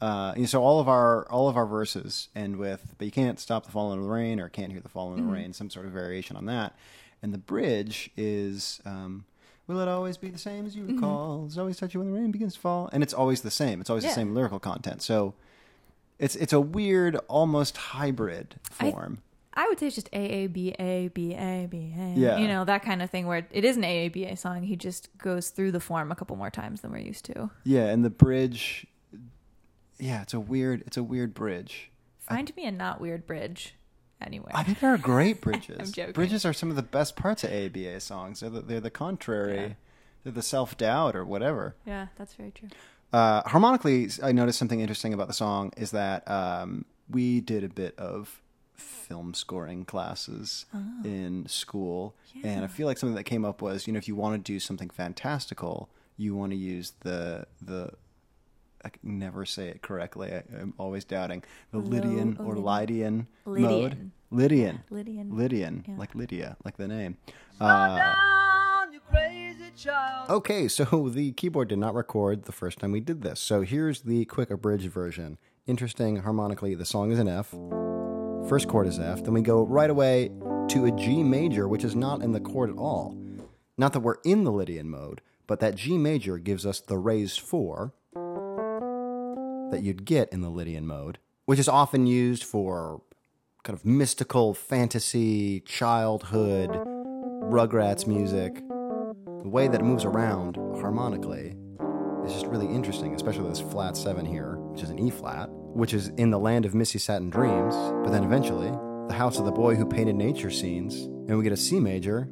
Uh, 0.00 0.32
you 0.36 0.42
know, 0.42 0.46
so 0.46 0.62
all 0.62 0.78
of 0.80 0.88
our 0.88 1.26
all 1.30 1.48
of 1.48 1.56
our 1.56 1.66
verses 1.66 2.28
end 2.36 2.56
with, 2.56 2.94
but 2.98 3.04
you 3.04 3.10
can't 3.10 3.40
stop 3.40 3.64
the 3.66 3.72
falling 3.72 3.98
of 3.98 4.04
the 4.04 4.10
rain 4.10 4.38
or 4.40 4.48
can't 4.48 4.70
hear 4.72 4.80
the 4.80 4.88
falling 4.88 5.18
of 5.20 5.26
the 5.26 5.32
rain. 5.32 5.52
Some 5.52 5.70
sort 5.70 5.86
of 5.86 5.92
variation 5.92 6.36
on 6.36 6.46
that, 6.46 6.76
and 7.22 7.32
the 7.34 7.38
bridge 7.38 8.10
is. 8.16 8.80
Um, 8.84 9.24
Will 9.66 9.80
it 9.80 9.88
always 9.88 10.16
be 10.16 10.30
the 10.30 10.38
same 10.38 10.64
as 10.64 10.74
you 10.74 10.86
recall? 10.86 11.44
It's 11.44 11.58
always 11.58 11.76
touch 11.76 11.92
you 11.92 12.00
when 12.00 12.10
the 12.10 12.18
rain 12.18 12.30
begins 12.30 12.54
to 12.54 12.60
fall, 12.60 12.88
and 12.92 13.02
it's 13.02 13.12
always 13.12 13.42
the 13.42 13.50
same. 13.50 13.82
It's 13.82 13.90
always 13.90 14.02
Yeah. 14.04 14.10
the 14.10 14.14
same 14.14 14.34
lyrical 14.34 14.58
content. 14.58 15.02
So 15.02 15.34
it's 16.18 16.36
it's 16.36 16.52
a 16.54 16.60
weird, 16.60 17.16
almost 17.28 17.76
hybrid 17.76 18.54
form. 18.70 19.18
I 19.58 19.66
would 19.66 19.80
say 19.80 19.88
it's 19.88 19.96
just 19.96 20.08
A 20.12 20.44
A 20.44 20.46
B 20.46 20.72
A 20.78 21.08
B 21.08 21.34
A 21.34 21.66
B 21.68 21.92
A. 21.98 22.14
Yeah. 22.16 22.38
you 22.38 22.46
know 22.46 22.64
that 22.64 22.82
kind 22.84 23.02
of 23.02 23.10
thing 23.10 23.26
where 23.26 23.44
it 23.50 23.64
is 23.64 23.76
an 23.76 23.82
A 23.82 24.06
A 24.06 24.08
B 24.08 24.24
A 24.24 24.36
song. 24.36 24.62
He 24.62 24.76
just 24.76 25.08
goes 25.18 25.50
through 25.50 25.72
the 25.72 25.80
form 25.80 26.12
a 26.12 26.14
couple 26.14 26.36
more 26.36 26.50
times 26.50 26.80
than 26.80 26.92
we're 26.92 26.98
used 26.98 27.24
to. 27.24 27.50
yeah, 27.64 27.86
and 27.86 28.04
the 28.04 28.10
bridge. 28.10 28.86
Yeah, 29.98 30.22
it's 30.22 30.32
a 30.32 30.38
weird. 30.38 30.82
It's 30.86 30.96
a 30.96 31.02
weird 31.02 31.34
bridge. 31.34 31.90
Find 32.20 32.54
me 32.54 32.66
a 32.66 32.70
not 32.70 33.00
weird 33.00 33.26
bridge 33.26 33.74
anywhere. 34.20 34.52
I 34.54 34.62
think 34.62 34.78
there 34.78 34.94
are 34.94 34.98
great 34.98 35.40
bridges. 35.46 35.76
I'm 35.80 35.92
joking. 35.92 36.12
Bridges 36.12 36.44
are 36.44 36.52
some 36.52 36.70
of 36.70 36.76
the 36.76 36.82
best 36.82 37.16
parts 37.16 37.42
of 37.42 37.50
ABA 37.50 37.98
songs. 37.98 38.40
They're 38.40 38.50
the, 38.50 38.60
they're 38.60 38.80
the 38.80 38.90
contrary. 38.90 39.56
Yeah. 39.60 39.72
They're 40.22 40.32
the 40.32 40.42
self 40.42 40.76
doubt 40.76 41.16
or 41.16 41.24
whatever. 41.24 41.74
yeah, 41.84 42.06
that's 42.16 42.34
very 42.34 42.52
true. 42.52 42.68
Uh, 43.12 43.42
harmonically, 43.48 44.08
I 44.22 44.30
noticed 44.30 44.58
something 44.58 44.78
interesting 44.80 45.14
about 45.14 45.26
the 45.26 45.34
song 45.34 45.72
is 45.76 45.90
that 45.92 46.30
um, 46.30 46.84
we 47.10 47.40
did 47.40 47.64
a 47.64 47.68
bit 47.68 47.98
of 47.98 48.40
film 48.78 49.34
scoring 49.34 49.84
classes 49.84 50.66
in 51.04 51.46
school, 51.48 52.14
and 52.42 52.64
I 52.64 52.68
feel 52.68 52.86
like 52.86 52.98
something 52.98 53.16
that 53.16 53.24
came 53.24 53.44
up 53.44 53.60
was, 53.62 53.86
you 53.86 53.92
know, 53.92 53.98
if 53.98 54.08
you 54.08 54.16
want 54.16 54.34
to 54.44 54.52
do 54.52 54.58
something 54.60 54.90
fantastical, 54.90 55.88
you 56.16 56.34
want 56.34 56.52
to 56.52 56.56
use 56.56 56.92
the 57.00 57.46
the. 57.60 57.90
I 58.84 58.90
can 58.90 59.18
never 59.18 59.44
say 59.44 59.66
it 59.68 59.82
correctly. 59.82 60.32
I, 60.32 60.44
I'm 60.60 60.72
always 60.78 61.04
doubting 61.04 61.42
the 61.72 61.78
Lydian 61.78 62.36
or 62.38 62.54
Lydian. 62.56 63.26
Lydian, 63.44 63.70
mode. 63.70 64.10
Lydian. 64.30 64.82
Lydian. 64.90 65.28
Lydian. 65.30 65.36
Lydian, 65.36 65.84
Yeah. 65.88 65.94
like 65.98 66.14
Lydia, 66.14 66.56
like 66.64 66.76
the 66.76 66.86
name. 66.86 67.16
Uh, 67.60 67.96
down, 67.98 68.92
you 68.92 69.00
crazy 69.10 69.72
child. 69.76 70.30
Okay, 70.30 70.68
so 70.68 71.08
the 71.12 71.32
keyboard 71.32 71.68
did 71.68 71.78
not 71.78 71.94
record 71.94 72.44
the 72.44 72.52
first 72.52 72.78
time 72.78 72.92
we 72.92 73.00
did 73.00 73.22
this. 73.22 73.40
So 73.40 73.62
here's 73.62 74.02
the 74.02 74.24
quick 74.26 74.48
abridged 74.50 74.90
version. 74.92 75.38
Interesting 75.66 76.18
harmonically, 76.18 76.76
the 76.76 76.84
song 76.86 77.10
is 77.10 77.18
an 77.18 77.26
F. 77.28 77.52
First 78.48 78.68
chord 78.68 78.86
is 78.86 78.98
F. 78.98 79.22
Then 79.22 79.34
we 79.34 79.42
go 79.42 79.64
right 79.64 79.90
away 79.90 80.30
to 80.68 80.86
a 80.86 80.90
G 80.92 81.22
major, 81.22 81.68
which 81.68 81.84
is 81.84 81.94
not 81.94 82.22
in 82.22 82.32
the 82.32 82.40
chord 82.40 82.70
at 82.70 82.76
all. 82.76 83.16
Not 83.76 83.92
that 83.92 84.00
we're 84.00 84.16
in 84.24 84.44
the 84.44 84.52
Lydian 84.52 84.88
mode, 84.88 85.20
but 85.46 85.60
that 85.60 85.74
G 85.74 85.98
major 85.98 86.38
gives 86.38 86.64
us 86.64 86.80
the 86.80 86.96
raised 86.96 87.40
four 87.40 87.92
that 88.14 89.82
you'd 89.82 90.04
get 90.04 90.32
in 90.32 90.40
the 90.40 90.48
Lydian 90.48 90.86
mode, 90.86 91.18
which 91.44 91.58
is 91.58 91.68
often 91.68 92.06
used 92.06 92.42
for 92.42 93.02
kind 93.64 93.78
of 93.78 93.84
mystical 93.84 94.54
fantasy, 94.54 95.60
childhood, 95.60 96.70
Rugrats 96.70 98.06
music 98.06 98.62
the 99.42 99.48
way 99.48 99.68
that 99.68 99.80
it 99.80 99.84
moves 99.84 100.04
around 100.04 100.56
harmonically 100.80 101.54
is 102.24 102.32
just 102.32 102.46
really 102.46 102.66
interesting, 102.66 103.14
especially 103.14 103.48
this 103.48 103.60
flat 103.60 103.96
seven 103.96 104.26
here, 104.26 104.56
which 104.56 104.82
is 104.82 104.90
an 104.90 104.98
E 104.98 105.10
flat, 105.10 105.48
which 105.78 105.94
is 105.94 106.08
in 106.16 106.30
the 106.30 106.38
land 106.38 106.66
of 106.66 106.74
Missy 106.74 106.98
Satin 106.98 107.30
Dreams, 107.30 107.72
but 108.02 108.10
then 108.10 108.24
eventually 108.24 108.70
the 109.06 109.14
house 109.14 109.38
of 109.38 109.44
the 109.44 109.52
boy 109.52 109.76
who 109.76 109.86
painted 109.86 110.16
nature 110.16 110.50
scenes, 110.50 110.96
and 110.96 111.38
we 111.38 111.44
get 111.44 111.52
a 111.52 111.56
C 111.56 111.78
major, 111.78 112.22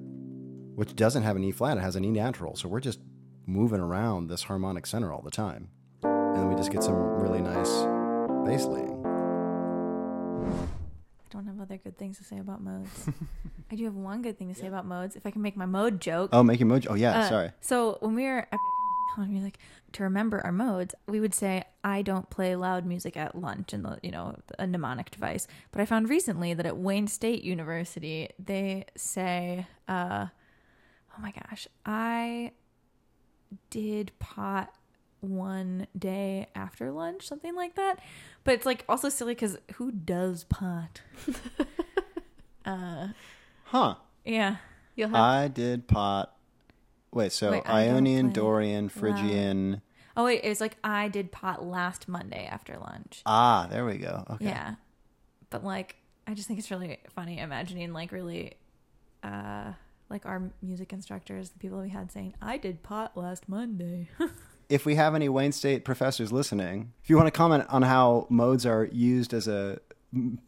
which 0.75 0.97
doesn't 0.97 1.23
have 1.23 1.37
an 1.37 1.45
E 1.45 1.53
flat, 1.53 1.79
it 1.79 1.81
has 1.81 1.95
an 1.95 2.05
E 2.05 2.11
natural. 2.11 2.57
So 2.57 2.69
we're 2.69 2.81
just 2.81 2.99
moving 3.47 3.79
around 3.79 4.27
this 4.29 4.43
harmonic 4.43 4.85
center 4.85 5.13
all 5.13 5.23
the 5.23 5.31
time. 5.31 5.69
And 6.03 6.37
then 6.37 6.49
we 6.49 6.57
just 6.57 6.73
get 6.73 6.83
some 6.83 6.97
really 6.97 7.41
nice 7.41 7.71
bass 8.45 8.65
laying. 8.67 9.01
I 10.45 11.29
don't 11.31 11.47
have 11.47 11.61
other 11.61 11.77
good 11.77 11.97
things 11.97 12.19
to 12.19 12.25
say 12.25 12.39
about 12.39 12.61
modes. 12.63 13.09
I 13.71 13.77
do 13.77 13.85
have 13.85 13.95
one 13.95 14.23
good 14.23 14.39
thing 14.39 14.53
to 14.53 14.59
say 14.61 14.67
about 14.67 14.87
modes. 14.87 15.15
If 15.17 15.25
I 15.25 15.31
can 15.31 15.41
make 15.43 15.57
my 15.57 15.67
mode 15.67 16.01
joke. 16.01 16.31
Oh, 16.33 16.43
make 16.43 16.59
your 16.61 16.69
mojo. 16.69 16.89
Oh, 16.91 16.95
yeah, 16.95 17.21
Uh, 17.21 17.29
sorry. 17.29 17.51
So 17.61 17.99
when 18.01 18.15
we 18.17 18.25
were 18.25 18.41
at 18.51 18.59
on 19.17 19.31
music 19.31 19.59
to 19.93 20.03
remember 20.03 20.41
our 20.45 20.53
modes, 20.53 20.95
we 21.07 21.21
would 21.21 21.35
say 21.35 21.65
I 21.83 22.03
don't 22.03 22.29
play 22.31 22.55
loud 22.57 22.85
music 22.85 23.17
at 23.17 23.35
lunch 23.35 23.73
and 23.73 23.85
the 23.85 23.99
you 24.03 24.11
know 24.11 24.37
a 24.59 24.67
mnemonic 24.67 25.11
device. 25.11 25.47
But 25.73 25.81
I 25.81 25.87
found 25.87 26.09
recently 26.09 26.55
that 26.55 26.67
at 26.67 26.77
Wayne 26.77 27.07
State 27.07 27.43
University 27.45 28.29
they 28.39 28.85
say, 28.97 29.67
uh, 29.89 30.27
"Oh 31.17 31.21
my 31.23 31.33
gosh, 31.33 31.67
I 31.85 32.53
did 33.71 34.13
pot 34.19 34.73
one 35.21 35.87
day 35.99 36.49
after 36.55 36.91
lunch, 36.91 37.27
something 37.27 37.55
like 37.55 37.75
that." 37.77 37.99
But 38.45 38.55
it's 38.55 38.67
like 38.67 38.85
also 38.89 39.09
silly 39.09 39.35
because 39.35 39.59
who 39.75 39.91
does 39.91 40.45
pot? 40.45 41.01
uh, 42.65 43.09
Huh. 43.65 43.97
yeah. 44.25 44.57
You'll 44.95 45.09
have 45.09 45.17
I 45.19 45.49
did 45.49 45.89
pot. 45.89 46.36
Wait, 47.17 47.33
so 47.33 47.51
Wait, 47.51 47.63
I 47.67 47.87
don't 47.87 47.95
Ionian, 47.95 48.27
play 48.27 48.35
Dorian. 48.35 48.89
Phrygian. 48.91 49.81
Oh 50.19 50.25
wait, 50.25 50.43
it 50.45 50.49
was 50.51 50.61
like 50.61 50.77
I 50.85 51.09
did 51.09 51.33
pot 51.33 51.65
last 51.65 52.09
Monday 52.09 52.47
after 52.47 52.77
lunch. 52.77 53.23
Ah, 53.25 53.67
there 53.71 53.87
we 53.87 53.97
go. 53.97 54.25
Okay. 54.33 54.45
Yeah. 54.45 54.75
But 55.49 55.65
like 55.65 55.97
I 56.27 56.35
just 56.35 56.47
think 56.47 56.59
it's 56.59 56.71
really 56.71 56.99
funny 57.09 57.39
imagining 57.39 57.93
like 57.95 58.13
really 58.13 58.55
uh 59.23 59.73
like 60.11 60.27
our 60.27 60.51
music 60.61 60.93
instructors, 60.93 61.51
the 61.51 61.59
people 61.59 61.81
we 61.81 61.89
had 61.89 62.13
saying, 62.13 62.35
I 62.41 62.59
did 62.59 62.83
pot 62.83 63.17
last 63.17 63.49
Monday. 63.49 64.09
If 64.69 64.85
we 64.85 64.97
have 64.97 65.15
any 65.15 65.29
Wayne 65.29 65.53
State 65.53 65.85
professors 65.85 66.33
listening, 66.33 66.93
if 67.01 67.09
you 67.09 67.17
want 67.17 67.29
to 67.29 67.31
comment 67.31 67.67
on 67.69 67.83
how 67.83 68.27
modes 68.29 68.67
are 68.67 68.87
used 68.87 69.33
as 69.33 69.47
a 69.47 69.79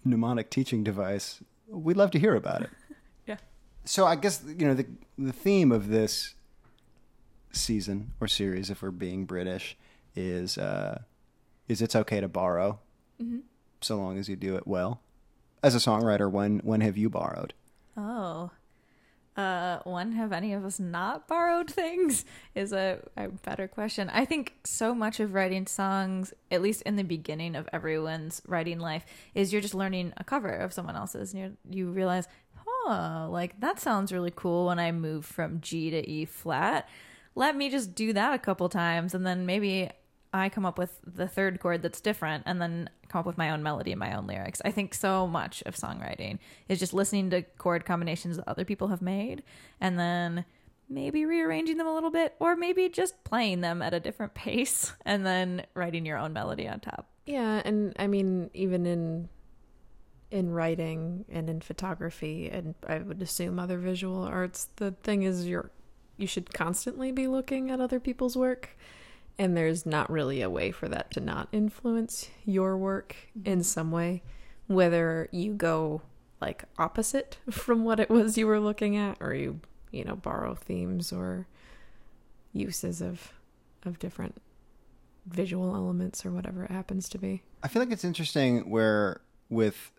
mnemonic 0.04 0.50
teaching 0.50 0.82
device, 0.82 1.40
we'd 1.68 1.96
love 1.96 2.10
to 2.10 2.18
hear 2.18 2.34
about 2.34 2.62
it. 2.62 2.70
yeah. 3.28 3.36
So 3.84 4.06
I 4.06 4.16
guess 4.16 4.42
you 4.44 4.66
know 4.66 4.74
the 4.74 4.86
the 5.16 5.32
theme 5.32 5.70
of 5.70 5.86
this 5.86 6.34
season 7.52 8.12
or 8.20 8.28
series, 8.28 8.70
if 8.70 8.82
we're 8.82 8.90
being 8.90 9.24
British, 9.24 9.76
is 10.14 10.58
uh, 10.58 11.02
is 11.68 11.82
it's 11.82 11.96
okay 11.96 12.20
to 12.20 12.28
borrow, 12.28 12.78
so 13.80 13.96
long 13.96 14.18
as 14.18 14.28
you 14.28 14.36
do 14.36 14.56
it 14.56 14.66
well. 14.66 15.00
As 15.62 15.74
a 15.74 15.78
songwriter, 15.78 16.30
when 16.30 16.60
when 16.60 16.80
have 16.80 16.96
you 16.96 17.08
borrowed? 17.10 17.54
Oh. 17.96 18.50
Uh, 19.36 19.78
when 19.84 20.10
have 20.12 20.32
any 20.32 20.52
of 20.52 20.64
us 20.64 20.80
not 20.80 21.28
borrowed 21.28 21.70
things? 21.70 22.24
Is 22.56 22.72
a, 22.72 22.98
a 23.16 23.28
better 23.28 23.68
question. 23.68 24.10
I 24.12 24.24
think 24.24 24.54
so 24.64 24.96
much 24.96 25.20
of 25.20 25.32
writing 25.32 25.68
songs, 25.68 26.34
at 26.50 26.60
least 26.60 26.82
in 26.82 26.96
the 26.96 27.04
beginning 27.04 27.54
of 27.54 27.68
everyone's 27.72 28.42
writing 28.48 28.80
life, 28.80 29.04
is 29.36 29.52
you're 29.52 29.62
just 29.62 29.76
learning 29.76 30.12
a 30.16 30.24
cover 30.24 30.50
of 30.50 30.72
someone 30.72 30.96
else's, 30.96 31.32
and 31.34 31.40
you 31.40 31.56
you 31.70 31.90
realize, 31.92 32.26
oh, 32.66 33.28
like 33.30 33.60
that 33.60 33.78
sounds 33.78 34.12
really 34.12 34.32
cool 34.34 34.66
when 34.66 34.80
I 34.80 34.90
move 34.90 35.24
from 35.24 35.60
G 35.60 35.90
to 35.90 36.08
E 36.10 36.24
flat. 36.24 36.88
Let 37.38 37.56
me 37.56 37.70
just 37.70 37.94
do 37.94 38.12
that 38.14 38.34
a 38.34 38.38
couple 38.38 38.68
times, 38.68 39.14
and 39.14 39.24
then 39.24 39.46
maybe 39.46 39.90
I 40.32 40.48
come 40.48 40.66
up 40.66 40.76
with 40.76 40.98
the 41.06 41.28
third 41.28 41.60
chord 41.60 41.82
that's 41.82 42.00
different 42.00 42.42
and 42.46 42.60
then 42.60 42.90
come 43.06 43.20
up 43.20 43.26
with 43.26 43.38
my 43.38 43.50
own 43.50 43.62
melody 43.62 43.92
and 43.92 44.00
my 44.00 44.16
own 44.16 44.26
lyrics. 44.26 44.60
I 44.64 44.72
think 44.72 44.92
so 44.92 45.28
much 45.28 45.62
of 45.64 45.76
songwriting 45.76 46.40
is 46.68 46.80
just 46.80 46.92
listening 46.92 47.30
to 47.30 47.42
chord 47.42 47.84
combinations 47.84 48.38
that 48.38 48.48
other 48.48 48.64
people 48.64 48.88
have 48.88 49.00
made 49.00 49.44
and 49.80 49.96
then 49.96 50.46
maybe 50.88 51.24
rearranging 51.26 51.76
them 51.76 51.86
a 51.86 51.94
little 51.94 52.10
bit 52.10 52.34
or 52.40 52.56
maybe 52.56 52.88
just 52.88 53.22
playing 53.22 53.60
them 53.60 53.82
at 53.82 53.94
a 53.94 54.00
different 54.00 54.34
pace 54.34 54.92
and 55.06 55.24
then 55.24 55.64
writing 55.74 56.04
your 56.04 56.18
own 56.18 56.32
melody 56.32 56.66
on 56.68 56.80
top. 56.80 57.08
Yeah, 57.24 57.62
and 57.64 57.94
I 58.00 58.08
mean 58.08 58.50
even 58.52 58.84
in 58.84 59.28
in 60.32 60.50
writing 60.50 61.24
and 61.30 61.48
in 61.48 61.60
photography 61.60 62.50
and 62.50 62.74
I 62.84 62.98
would 62.98 63.22
assume 63.22 63.60
other 63.60 63.78
visual 63.78 64.24
arts, 64.24 64.68
the 64.76 64.90
thing 64.90 65.22
is 65.22 65.46
you're 65.46 65.70
you 66.18 66.26
should 66.26 66.52
constantly 66.52 67.10
be 67.10 67.26
looking 67.26 67.70
at 67.70 67.80
other 67.80 67.98
people's 67.98 68.36
work 68.36 68.76
and 69.38 69.56
there's 69.56 69.86
not 69.86 70.10
really 70.10 70.42
a 70.42 70.50
way 70.50 70.70
for 70.70 70.88
that 70.88 71.10
to 71.12 71.20
not 71.20 71.48
influence 71.52 72.28
your 72.44 72.76
work 72.76 73.16
in 73.44 73.62
some 73.62 73.90
way 73.90 74.22
whether 74.66 75.28
you 75.32 75.54
go 75.54 76.02
like 76.40 76.64
opposite 76.78 77.38
from 77.50 77.84
what 77.84 77.98
it 77.98 78.10
was 78.10 78.36
you 78.36 78.46
were 78.46 78.60
looking 78.60 78.96
at 78.96 79.16
or 79.20 79.32
you 79.32 79.60
you 79.90 80.04
know 80.04 80.16
borrow 80.16 80.54
themes 80.54 81.12
or 81.12 81.46
uses 82.52 83.00
of 83.00 83.32
of 83.84 83.98
different 83.98 84.36
visual 85.26 85.74
elements 85.74 86.24
or 86.24 86.30
whatever 86.30 86.64
it 86.64 86.70
happens 86.70 87.08
to 87.10 87.18
be. 87.18 87.42
I 87.62 87.68
feel 87.68 87.82
like 87.82 87.92
it's 87.92 88.04
interesting 88.04 88.70
where 88.70 89.20
with 89.48 89.92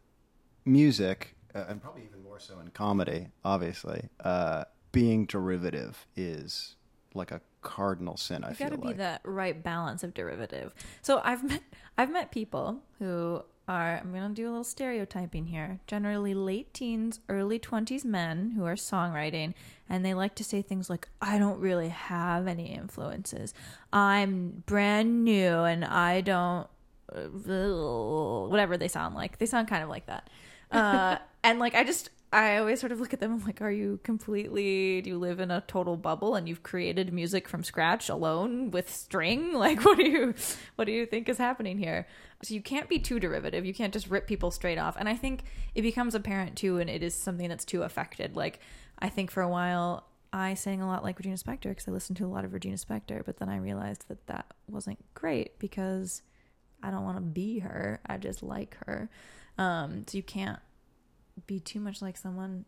music, 0.65 1.36
uh, 1.55 1.65
and 1.67 1.82
probably 1.82 2.03
even 2.03 2.23
more 2.23 2.39
so 2.39 2.60
in 2.60 2.69
comedy, 2.69 3.27
obviously, 3.43 4.10
uh, 4.23 4.65
being 4.91 5.25
derivative 5.25 6.06
is 6.15 6.75
like 7.13 7.32
a 7.32 7.41
cardinal 7.62 8.17
sin. 8.17 8.43
I 8.43 8.49
You 8.49 8.56
feel 8.56 8.69
got 8.69 8.75
to 8.75 8.82
like 8.82 8.95
be 8.95 8.97
that 8.99 9.21
right 9.23 9.62
balance 9.62 10.04
of 10.04 10.13
derivative. 10.13 10.73
So 11.02 11.21
I've 11.23 11.43
met 11.43 11.63
I've 11.97 12.12
met 12.12 12.32
people 12.32 12.82
who 12.99 13.43
are 13.67 13.97
I'm 13.97 14.12
going 14.12 14.28
to 14.28 14.34
do 14.34 14.47
a 14.47 14.49
little 14.49 14.63
stereotyping 14.63 15.45
here. 15.45 15.80
Generally 15.88 16.34
late 16.34 16.73
teens, 16.73 17.19
early 17.30 17.60
20s 17.60 18.04
men 18.04 18.52
who 18.52 18.65
are 18.65 18.75
songwriting 18.75 19.54
and 19.88 20.06
they 20.06 20.13
like 20.13 20.36
to 20.36 20.43
say 20.43 20.62
things 20.62 20.89
like 20.89 21.10
I 21.21 21.38
don't 21.38 21.60
really 21.60 21.89
have 21.89 22.47
any 22.47 22.73
influences. 22.73 23.54
I'm 23.93 24.63
brand 24.65 25.23
new 25.23 25.63
and 25.63 25.86
I 25.86 26.21
don't 26.21 26.67
whatever 27.12 28.78
they 28.78 28.88
sound 28.88 29.15
like. 29.15 29.38
They 29.38 29.45
sound 29.45 29.67
kind 29.67 29.84
of 29.84 29.89
like 29.89 30.06
that. 30.08 30.30
Uh, 30.71 31.17
and 31.43 31.60
like 31.60 31.75
I 31.75 31.84
just 31.84 32.10
I 32.31 32.57
always 32.57 32.79
sort 32.79 32.91
of 32.91 32.99
look 32.99 33.11
at 33.11 33.19
them. 33.19 33.33
I'm 33.33 33.43
like, 33.43 33.59
are 33.59 33.71
you 33.71 33.99
completely? 34.03 35.01
Do 35.01 35.09
you 35.09 35.17
live 35.17 35.39
in 35.39 35.49
a 35.49 35.61
total 35.61 35.97
bubble 35.97 36.35
and 36.35 36.47
you've 36.47 36.61
created 36.61 37.11
music 37.11 37.47
from 37.47 37.63
scratch 37.63 38.07
alone 38.07 38.69
with 38.69 38.93
string? 38.93 39.53
Like, 39.59 39.83
what 39.83 39.97
do 39.97 40.07
you, 40.07 40.35
what 40.75 40.85
do 40.85 40.91
you 40.91 41.05
think 41.05 41.27
is 41.27 41.37
happening 41.37 41.77
here? 41.77 42.07
So 42.43 42.53
you 42.53 42.61
can't 42.61 42.87
be 42.87 42.99
too 42.99 43.19
derivative. 43.19 43.65
You 43.65 43.73
can't 43.73 43.91
just 43.91 44.09
rip 44.09 44.27
people 44.27 44.51
straight 44.51 44.77
off. 44.77 44.95
And 44.97 45.09
I 45.09 45.15
think 45.15 45.43
it 45.75 45.81
becomes 45.81 46.15
apparent 46.15 46.55
too, 46.55 46.77
and 46.77 46.89
it 46.89 47.03
is 47.03 47.13
something 47.13 47.49
that's 47.49 47.65
too 47.65 47.83
affected. 47.83 48.35
Like, 48.35 48.59
I 48.99 49.09
think 49.09 49.31
for 49.31 49.41
a 49.41 49.49
while 49.49 50.05
I 50.31 50.53
sang 50.53 50.81
a 50.81 50.87
lot 50.87 51.03
like 51.03 51.17
Regina 51.17 51.35
Spektor 51.35 51.69
because 51.69 51.87
I 51.87 51.91
listened 51.91 52.17
to 52.17 52.25
a 52.25 52.27
lot 52.27 52.45
of 52.45 52.53
Regina 52.53 52.77
Spektor, 52.77 53.25
but 53.25 53.37
then 53.37 53.49
I 53.49 53.57
realized 53.57 54.07
that 54.07 54.27
that 54.27 54.45
wasn't 54.67 54.99
great 55.15 55.57
because 55.57 56.21
I 56.83 56.91
don't 56.91 57.03
want 57.03 57.17
to 57.17 57.21
be 57.21 57.59
her. 57.59 57.99
I 58.05 58.17
just 58.17 58.43
like 58.43 58.77
her. 58.85 59.09
Um, 59.57 60.05
so 60.07 60.17
you 60.17 60.23
can't 60.23 60.59
be 61.47 61.60
too 61.60 61.80
much 61.80 62.02
like 62.02 62.17
someone, 62.17 62.65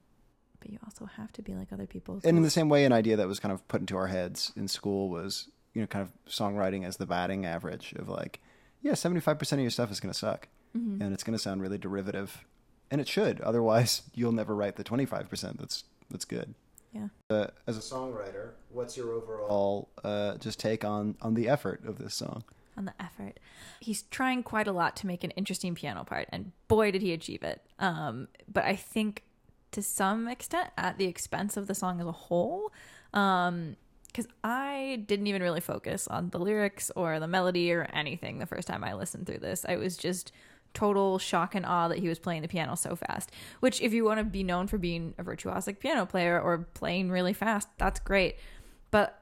but 0.60 0.70
you 0.70 0.80
also 0.84 1.06
have 1.06 1.32
to 1.34 1.42
be 1.42 1.54
like 1.56 1.72
other 1.74 1.88
people. 1.88 2.20
and 2.24 2.38
in 2.38 2.44
the 2.44 2.50
same 2.50 2.70
way, 2.70 2.86
an 2.86 2.92
idea 2.94 3.16
that 3.18 3.28
was 3.28 3.40
kind 3.40 3.52
of 3.52 3.68
put 3.68 3.82
into 3.82 3.96
our 3.98 4.08
heads 4.08 4.52
in 4.56 4.68
school 4.68 5.10
was, 5.10 5.48
you 5.74 5.82
know, 5.82 5.88
kind 5.88 6.04
of 6.08 6.12
songwriting 6.32 6.86
as 6.86 6.98
the 6.98 7.06
batting 7.06 7.46
average 7.46 7.94
of 7.94 8.08
like, 8.10 8.40
yeah, 8.82 8.94
75% 8.94 9.52
of 9.54 9.60
your 9.60 9.70
stuff 9.70 9.92
is 9.92 10.00
going 10.00 10.12
to 10.14 10.18
suck 10.18 10.48
Mm-hmm. 10.78 11.02
and 11.02 11.14
it's 11.14 11.24
going 11.26 11.38
to 11.38 11.42
sound 11.44 11.62
really 11.62 11.78
derivative. 11.78 12.46
And 12.90 13.02
it 13.02 13.08
should. 13.10 13.42
Otherwise, 13.42 14.04
you'll 14.16 14.32
never 14.32 14.56
write 14.56 14.78
the 14.78 14.86
25% 14.86 15.58
that's, 15.60 15.84
that's 16.10 16.24
good. 16.24 16.54
yeah. 16.94 17.08
Uh, 17.30 17.48
as 17.68 17.76
a 17.78 17.82
songwriter, 17.82 18.52
what's 18.70 18.96
your 18.96 19.12
overall 19.12 19.90
uh, 20.06 20.38
just 20.38 20.60
take 20.60 20.86
on, 20.86 21.16
on 21.22 21.34
the 21.34 21.50
effort 21.50 21.84
of 21.86 21.98
this 21.98 22.14
song? 22.16 22.44
On 22.78 22.86
the 22.86 22.94
effort. 23.00 23.40
He's 23.80 24.04
trying 24.04 24.44
quite 24.44 24.68
a 24.68 24.72
lot 24.72 24.96
to 24.98 25.08
make 25.08 25.24
an 25.24 25.32
interesting 25.32 25.76
piano 25.76 26.04
part, 26.04 26.28
and 26.32 26.52
boy, 26.68 26.92
did 26.92 27.02
he 27.02 27.14
achieve 27.14 27.44
it. 27.44 27.62
Um, 27.80 28.28
but 28.52 28.66
I 28.66 28.76
think 28.76 29.24
to 29.72 29.82
some 29.82 30.28
extent 30.28 30.70
at 30.78 30.98
the 30.98 31.06
expense 31.06 31.58
of 31.58 31.68
the 31.68 31.76
song 31.76 32.00
as 32.02 32.08
a 32.08 32.12
whole. 32.12 32.72
Um, 33.14 33.76
because 34.08 34.28
I 34.44 35.04
didn't 35.08 35.28
even 35.28 35.42
really 35.42 35.62
focus 35.62 36.06
on 36.06 36.32
the 36.32 36.38
lyrics 36.38 36.92
or 36.98 37.20
the 37.22 37.30
melody 37.30 37.72
or 37.72 37.88
anything 37.94 38.40
the 38.40 38.46
first 38.46 38.68
time 38.68 38.84
I 38.84 38.94
listened 38.94 39.26
through 39.26 39.38
this. 39.38 39.66
I 39.66 39.78
was 39.78 39.96
just 39.96 40.34
total 40.74 41.20
shock 41.20 41.56
and 41.56 41.66
awe 41.66 41.88
that 41.88 42.00
he 42.00 42.08
was 42.08 42.20
playing 42.20 42.42
the 42.42 42.48
piano 42.48 42.76
so 42.76 42.96
fast. 42.96 43.32
Which, 43.60 43.82
if 43.82 43.94
you 43.94 44.04
want 44.04 44.20
to 44.20 44.24
be 44.24 44.44
known 44.44 44.68
for 44.68 44.78
being 44.78 45.14
a 45.18 45.24
virtuosic 45.24 45.80
piano 45.80 46.06
player 46.06 46.40
or 46.40 46.68
playing 46.74 47.10
really 47.10 47.34
fast, 47.34 47.70
that's 47.78 48.00
great. 48.00 48.36
But 48.90 49.21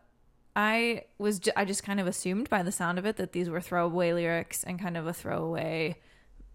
I 0.55 1.03
was 1.17 1.39
ju- 1.39 1.51
I 1.55 1.65
just 1.65 1.83
kind 1.83 1.99
of 1.99 2.07
assumed 2.07 2.49
by 2.49 2.63
the 2.63 2.71
sound 2.71 2.99
of 2.99 3.05
it 3.05 3.17
that 3.17 3.31
these 3.31 3.49
were 3.49 3.61
throwaway 3.61 4.13
lyrics 4.13 4.63
and 4.63 4.79
kind 4.79 4.97
of 4.97 5.07
a 5.07 5.13
throwaway 5.13 5.97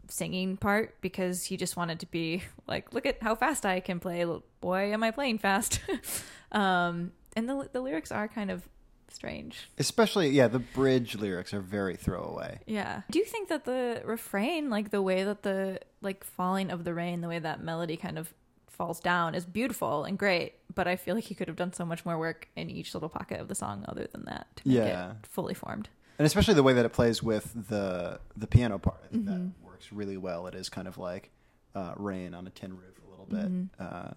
singing 0.09 0.57
part 0.57 1.01
because 1.01 1.45
he 1.45 1.57
just 1.57 1.77
wanted 1.77 2.01
to 2.01 2.07
be 2.07 2.43
like, 2.67 2.93
look 2.93 3.07
at 3.07 3.23
how 3.23 3.35
fast 3.35 3.65
I 3.65 3.81
can 3.81 4.01
play. 4.01 4.27
Boy, 4.61 4.93
am 4.93 5.03
I 5.03 5.11
playing 5.11 5.39
fast. 5.39 5.81
um, 6.53 7.13
and 7.37 7.49
the 7.49 7.69
the 7.73 7.81
lyrics 7.81 8.13
are 8.13 8.29
kind 8.29 8.51
of 8.51 8.69
strange. 9.09 9.69
Especially, 9.79 10.29
yeah, 10.29 10.49
the 10.49 10.59
bridge 10.59 11.17
lyrics 11.17 11.55
are 11.55 11.61
very 11.61 11.97
throwaway. 11.97 12.61
Yeah. 12.67 13.03
Do 13.11 13.19
you 13.19 13.25
think 13.25 13.49
that 13.49 13.65
the 13.65 14.03
refrain, 14.05 14.71
like 14.71 14.91
the 14.91 15.03
way 15.03 15.25
that 15.25 15.43
the 15.43 15.81
like 16.03 16.25
falling 16.25 16.71
of 16.71 16.85
the 16.85 16.95
rain, 16.95 17.21
the 17.21 17.29
way 17.29 17.39
that 17.39 17.63
melody 17.63 17.97
kind 17.97 18.19
of 18.19 18.35
falls 18.75 19.01
down 19.01 19.35
is 19.35 19.45
beautiful 19.47 20.05
and 20.05 20.19
great, 20.19 20.55
but 20.75 20.87
I 20.87 20.97
feel 20.97 21.15
like 21.15 21.25
he 21.25 21.35
could 21.35 21.49
have 21.49 21.57
done 21.57 21.73
so 21.73 21.85
much 21.85 22.05
more 22.05 22.19
work 22.19 22.49
in 22.57 22.69
each 22.71 22.93
little 22.95 23.09
pocket 23.09 23.41
of 23.41 23.49
the 23.49 23.55
song 23.55 23.85
other 23.89 24.07
than 24.13 24.25
that 24.27 24.47
to 24.57 24.69
make 24.69 24.77
Yeah. 24.77 25.13
it 25.13 25.27
fully 25.27 25.55
formed. 25.55 25.89
and 26.19 26.27
especially 26.27 26.55
the 26.55 26.63
way 26.63 26.73
that 26.75 26.85
it 26.85 26.93
plays 26.93 27.23
with 27.23 27.53
the 27.69 28.21
the 28.37 28.47
piano 28.47 28.79
part. 28.79 29.01
I 29.05 29.09
think 29.09 29.25
Mm-hmm. 29.25 29.47
that 29.49 29.65
works 29.65 29.93
really 29.93 30.17
well. 30.17 30.47
It 30.47 30.55
is 30.55 30.69
kind 30.69 30.87
of 30.87 30.99
like 30.99 31.31
uh, 31.75 31.93
rain 31.97 32.35
on 32.35 32.47
a 32.47 32.51
tin 32.51 32.73
roof 32.77 32.99
a 33.07 33.11
little 33.11 33.27
bit, 33.27 33.47
Mm-hmm. 33.51 33.65
uh, 33.81 34.11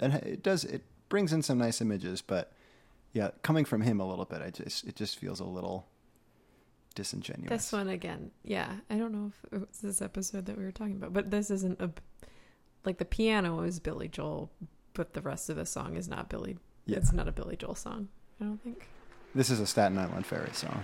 and 0.00 0.14
it 0.14 0.42
does 0.42 0.64
it 0.64 0.82
brings 1.10 1.32
in 1.32 1.42
some 1.42 1.58
nice 1.58 1.80
images. 1.82 2.22
But 2.22 2.52
yeah, 3.12 3.30
coming 3.42 3.64
from 3.66 3.82
him 3.82 4.00
a 4.00 4.08
little 4.08 4.24
bit, 4.24 4.40
I 4.40 4.50
just 4.50 4.84
it 4.86 4.96
just 4.96 5.18
feels 5.18 5.40
a 5.40 5.44
little 5.44 5.86
disingenuous. 6.94 7.50
This 7.50 7.72
one 7.72 7.88
again, 7.88 8.30
yeah. 8.44 8.76
I 8.90 8.96
don't 8.96 9.12
know 9.12 9.32
if 9.46 9.52
it 9.52 9.60
was 9.68 9.80
this 9.80 10.02
episode 10.02 10.46
that 10.46 10.56
we 10.58 10.64
were 10.64 10.72
talking 10.72 10.96
about, 10.96 11.12
but 11.12 11.30
this 11.30 11.50
isn't 11.50 11.80
a 11.80 11.90
like 12.84 12.98
the 12.98 13.04
piano 13.04 13.60
is 13.60 13.78
Billy 13.78 14.08
Joel, 14.08 14.50
but 14.94 15.14
the 15.14 15.20
rest 15.20 15.50
of 15.50 15.56
the 15.56 15.66
song 15.66 15.96
is 15.96 16.08
not 16.08 16.28
Billy. 16.28 16.58
Yeah. 16.86 16.98
It's 16.98 17.12
not 17.12 17.28
a 17.28 17.32
Billy 17.32 17.56
Joel 17.56 17.74
song. 17.74 18.08
I 18.40 18.44
don't 18.44 18.62
think. 18.62 18.88
This 19.34 19.50
is 19.50 19.60
a 19.60 19.66
Staten 19.66 19.98
Island 19.98 20.26
Ferry 20.26 20.52
song. 20.52 20.82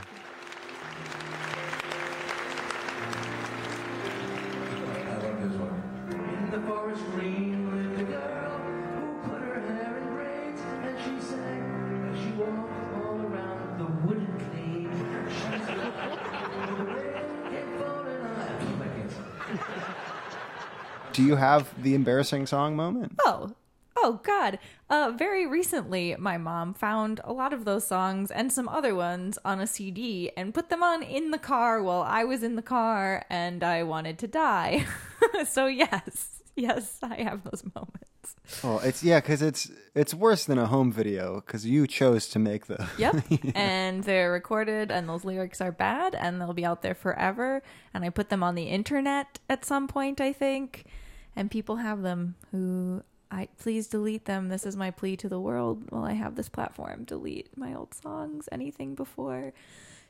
Do 21.19 21.25
you 21.25 21.35
have 21.35 21.83
the 21.83 21.97
embarrassing 21.97 22.47
song 22.47 22.77
moment? 22.77 23.19
Oh, 23.27 23.51
oh 23.97 24.21
God! 24.23 24.61
Uh, 24.89 25.13
very 25.17 25.49
recently, 25.49 26.15
my 26.17 26.39
mom 26.39 26.75
found 26.75 27.21
a 27.25 27.33
lot 27.33 27.53
of 27.53 27.65
those 27.65 27.85
songs 27.85 28.31
and 28.31 28.53
some 28.53 28.69
other 28.69 28.95
ones 28.95 29.37
on 29.45 29.59
a 29.59 29.67
CD 29.67 30.31
and 30.37 30.55
put 30.55 30.71
them 30.71 30.81
on 30.81 31.03
in 31.03 31.33
the 31.33 31.39
car 31.39 31.83
while 31.83 32.03
I 32.03 32.23
was 32.23 32.45
in 32.45 32.55
the 32.55 32.63
car, 32.63 33.25
and 33.29 33.65
I 33.65 33.83
wanted 33.83 34.21
to 34.21 34.29
die. 34.29 34.87
so 35.49 35.67
yes, 35.67 36.41
yes, 36.55 37.01
I 37.03 37.17
have 37.17 37.43
those 37.43 37.65
moments. 37.75 38.37
Oh, 38.63 38.79
it's 38.79 39.03
yeah, 39.03 39.19
because 39.19 39.43
it's 39.43 39.73
it's 39.97 40.15
worse 40.15 40.45
than 40.45 40.57
a 40.57 40.67
home 40.67 40.93
video 40.93 41.43
because 41.45 41.67
you 41.67 41.89
chose 41.89 42.29
to 42.29 42.39
make 42.39 42.67
the. 42.67 42.87
Yep. 42.97 43.25
and 43.57 44.05
they're 44.05 44.31
recorded, 44.31 44.93
and 44.93 45.09
those 45.09 45.25
lyrics 45.25 45.61
are 45.61 45.73
bad, 45.73 46.15
and 46.15 46.41
they'll 46.41 46.53
be 46.53 46.65
out 46.65 46.83
there 46.83 46.95
forever. 46.95 47.61
And 47.93 48.05
I 48.05 48.11
put 48.11 48.29
them 48.29 48.45
on 48.45 48.55
the 48.55 48.69
internet 48.69 49.41
at 49.51 49.65
some 49.65 49.89
point, 49.89 50.21
I 50.21 50.33
think. 50.33 50.87
And 51.37 51.51
people 51.51 51.77
have 51.77 52.03
them 52.03 52.35
who 52.51 53.03
I 53.31 53.49
please 53.59 53.87
delete 53.87 54.25
them. 54.25 54.49
This 54.49 54.65
is 54.67 54.77
my 54.77 54.91
plea 54.91 55.17
to 55.19 55.29
the 55.29 55.39
world. 55.41 55.85
While 55.91 56.05
I 56.05 56.13
have 56.15 56.35
this 56.35 56.49
platform, 56.49 57.05
delete 57.05 57.57
my 57.57 57.75
old 57.75 57.95
songs. 57.95 58.49
Anything 58.51 58.95
before 58.95 59.53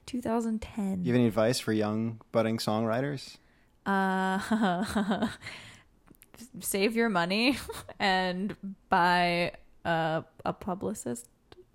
2010. 0.07 1.05
You 1.05 1.13
have 1.13 1.19
any 1.19 1.27
advice 1.27 1.59
for 1.61 1.73
young 1.73 2.21
budding 2.33 2.59
songwriters? 2.59 3.37
Uh, 3.85 5.29
save 6.61 6.95
your 6.97 7.09
money 7.09 7.59
and 7.99 8.57
buy 8.89 9.53
a, 9.85 10.25
a 10.45 10.53
publicist. 10.53 11.27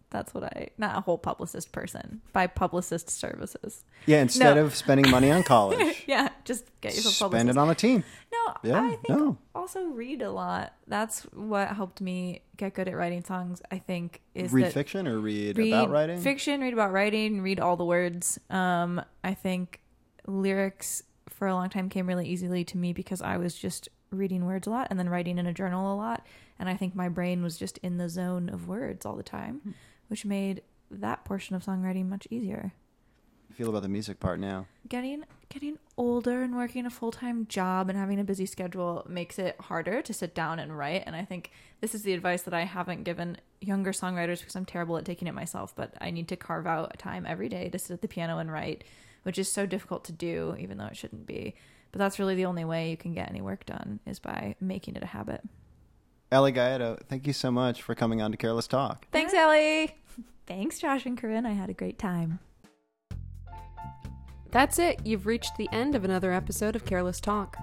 That's 0.10 0.34
what 0.34 0.44
I, 0.44 0.70
not 0.78 0.96
a 0.96 1.02
whole 1.02 1.18
publicist 1.18 1.72
person, 1.72 2.22
buy 2.34 2.46
publicist 2.46 3.10
services. 3.10 3.84
Yeah, 4.06 4.22
instead 4.22 4.56
No. 4.58 4.66
of 4.66 4.76
spending 4.76 5.10
money 5.10 5.32
on 5.32 5.42
college, 5.42 6.04
yeah, 6.08 6.30
just 6.46 6.66
get 6.82 6.94
yourself 6.96 7.14
spend 7.32 7.50
publicist. 7.50 7.58
it 7.58 7.62
on 7.62 7.70
a 7.70 7.76
team. 7.76 8.04
No, 8.32 8.54
Yeah, 8.64 8.82
I 8.82 8.90
think 8.96 9.10
no. 9.10 9.38
also 9.56 9.86
read 9.86 10.22
a 10.22 10.32
lot. 10.32 10.74
That's 10.88 11.22
what 11.34 11.70
helped 11.70 12.02
me 12.02 12.42
get 12.58 12.74
good 12.74 12.88
at 12.88 12.96
writing 12.96 13.24
songs. 13.24 13.62
I 13.72 13.80
think 13.80 14.22
is 14.36 14.52
read 14.52 14.72
fiction 14.74 15.08
or 15.08 15.20
read, 15.20 15.58
read 15.58 15.70
about 15.74 15.90
writing. 15.90 16.20
fiction, 16.20 16.62
read 16.62 16.74
about 16.74 16.92
writing, 16.92 17.42
read 17.42 17.60
all 17.60 17.78
the 17.78 17.86
words. 17.86 18.40
Um, 18.50 19.02
I 19.24 19.34
think 19.34 19.82
lyrics 20.28 21.04
for 21.30 21.48
a 21.48 21.54
long 21.56 21.70
time 21.70 21.90
came 21.90 22.08
really 22.08 22.28
easily 22.28 22.64
to 22.66 22.78
me 22.78 22.94
because 22.94 23.22
I 23.22 23.38
was 23.38 23.56
just 23.56 23.90
reading 24.12 24.46
words 24.46 24.68
a 24.68 24.70
lot 24.70 24.88
and 24.90 25.00
then 25.00 25.10
writing 25.10 25.38
in 25.38 25.46
a 25.48 25.54
journal 25.54 25.94
a 25.94 25.98
lot, 25.98 26.26
and 26.60 26.70
I 26.70 26.76
think 26.76 26.96
my 26.96 27.10
brain 27.10 27.42
was 27.44 27.58
just 27.58 27.78
in 27.80 27.98
the 27.98 28.10
zone 28.10 28.50
of 28.50 28.68
words 28.68 29.06
all 29.06 29.16
the 29.16 29.24
time, 29.24 29.62
Hmm. 29.64 29.72
which 30.08 30.26
made 30.26 30.62
that 30.92 31.26
portion 31.26 31.56
of 31.56 31.64
songwriting 31.64 32.08
much 32.08 32.28
easier 32.30 32.74
feel 33.54 33.70
about 33.70 33.82
the 33.84 33.90
music 33.90 34.20
part 34.20 34.40
now? 34.40 34.68
getting 34.90 35.24
getting 35.48 35.78
older 35.98 36.42
and 36.42 36.56
working 36.58 36.86
a 36.86 36.90
full-time 36.90 37.46
job 37.48 37.88
and 37.88 37.98
having 37.98 38.20
a 38.20 38.24
busy 38.24 38.46
schedule 38.46 39.06
makes 39.08 39.40
it 39.40 39.56
harder 39.62 40.02
to 40.02 40.14
sit 40.14 40.36
down 40.36 40.60
and 40.60 40.78
write 40.78 41.04
and 41.06 41.16
i 41.16 41.24
think 41.24 41.52
this 41.80 41.96
is 41.96 42.04
the 42.04 42.12
advice 42.12 42.42
that 42.42 42.54
i 42.54 42.64
haven't 42.66 43.04
given 43.04 43.38
younger 43.62 43.92
songwriters 43.92 44.40
because 44.40 44.56
i'm 44.58 44.66
terrible 44.66 44.98
at 44.98 45.06
taking 45.06 45.28
it 45.28 45.34
myself 45.34 45.74
but 45.74 45.94
i 46.02 46.12
need 46.12 46.28
to 46.28 46.36
carve 46.36 46.68
out 46.68 46.92
a 46.94 46.98
time 46.98 47.26
every 47.26 47.48
day 47.48 47.70
to 47.70 47.80
sit 47.80 47.94
at 47.94 48.02
the 48.02 48.08
piano 48.10 48.40
and 48.40 48.52
write 48.52 48.84
which 49.24 49.40
is 49.40 49.50
so 49.50 49.66
difficult 49.66 50.04
to 50.06 50.12
do 50.12 50.56
even 50.60 50.78
though 50.78 50.86
it 50.86 50.98
shouldn't 50.98 51.26
be. 51.26 51.56
But 51.92 52.00
that's 52.00 52.20
really 52.20 52.36
the 52.36 52.46
only 52.46 52.66
way 52.66 52.90
you 52.90 52.98
can 52.98 53.14
get 53.14 53.30
any 53.30 53.42
work 53.42 53.66
done 53.66 54.00
is 54.06 54.20
by 54.20 54.56
making 54.60 54.96
it 54.96 55.04
a 55.04 55.08
habit. 55.08 55.42
Ellie 56.32 56.52
Gaeto, 56.52 57.00
thank 57.08 57.28
you 57.28 57.34
so 57.34 57.52
much 57.52 57.82
for 57.82 57.94
coming 57.94 58.22
on 58.22 58.32
to 58.32 58.38
Careless 58.38 58.68
Talk. 58.68 59.08
thanks 59.12 59.34
ellie. 59.34 59.96
Thanks 60.46 60.78
josh 60.78 61.06
and 61.06 61.18
corinne. 61.18 61.46
I 61.46 61.54
had 61.54 61.70
a 61.70 61.74
great 61.74 61.98
time 61.98 62.40
That's 64.54 64.78
it. 64.78 65.04
You've 65.04 65.26
reached 65.26 65.58
the 65.58 65.68
end 65.72 65.96
of 65.96 66.06
another 66.06 66.32
episode 66.32 66.76
of 66.76 66.86
Careless 66.86 67.20
Talk. 67.20 67.58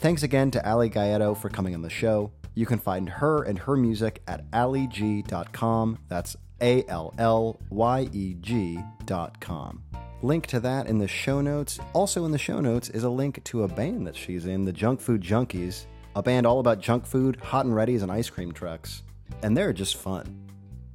Thanks 0.00 0.22
again 0.22 0.50
to 0.50 0.68
Ali 0.68 0.90
Gaeto 0.90 1.34
for 1.34 1.48
coming 1.48 1.74
on 1.74 1.80
the 1.80 1.88
show. 1.88 2.30
You 2.54 2.66
can 2.66 2.78
find 2.78 3.08
her 3.08 3.44
and 3.44 3.58
her 3.58 3.74
music 3.74 4.22
at 4.28 4.50
allyg.com. 4.50 5.98
That's 6.08 6.36
A 6.60 6.84
L 6.88 7.14
L 7.16 7.58
Y 7.70 8.08
E 8.12 8.36
G.com. 8.38 9.82
Link 10.20 10.46
to 10.48 10.60
that 10.60 10.88
in 10.88 10.98
the 10.98 11.08
show 11.08 11.40
notes. 11.40 11.78
Also, 11.94 12.26
in 12.26 12.32
the 12.32 12.38
show 12.38 12.60
notes 12.60 12.90
is 12.90 13.04
a 13.04 13.10
link 13.10 13.42
to 13.44 13.62
a 13.62 13.68
band 13.68 14.06
that 14.06 14.14
she's 14.14 14.44
in, 14.44 14.66
the 14.66 14.72
Junk 14.72 15.00
Food 15.00 15.22
Junkies, 15.22 15.86
a 16.16 16.22
band 16.22 16.46
all 16.46 16.60
about 16.60 16.80
junk 16.80 17.06
food, 17.06 17.36
hot 17.36 17.64
and 17.64 17.74
ready's, 17.74 18.02
and 18.02 18.12
ice 18.12 18.28
cream 18.28 18.52
trucks. 18.52 19.02
And 19.42 19.56
they're 19.56 19.72
just 19.72 19.96
fun. 19.96 20.50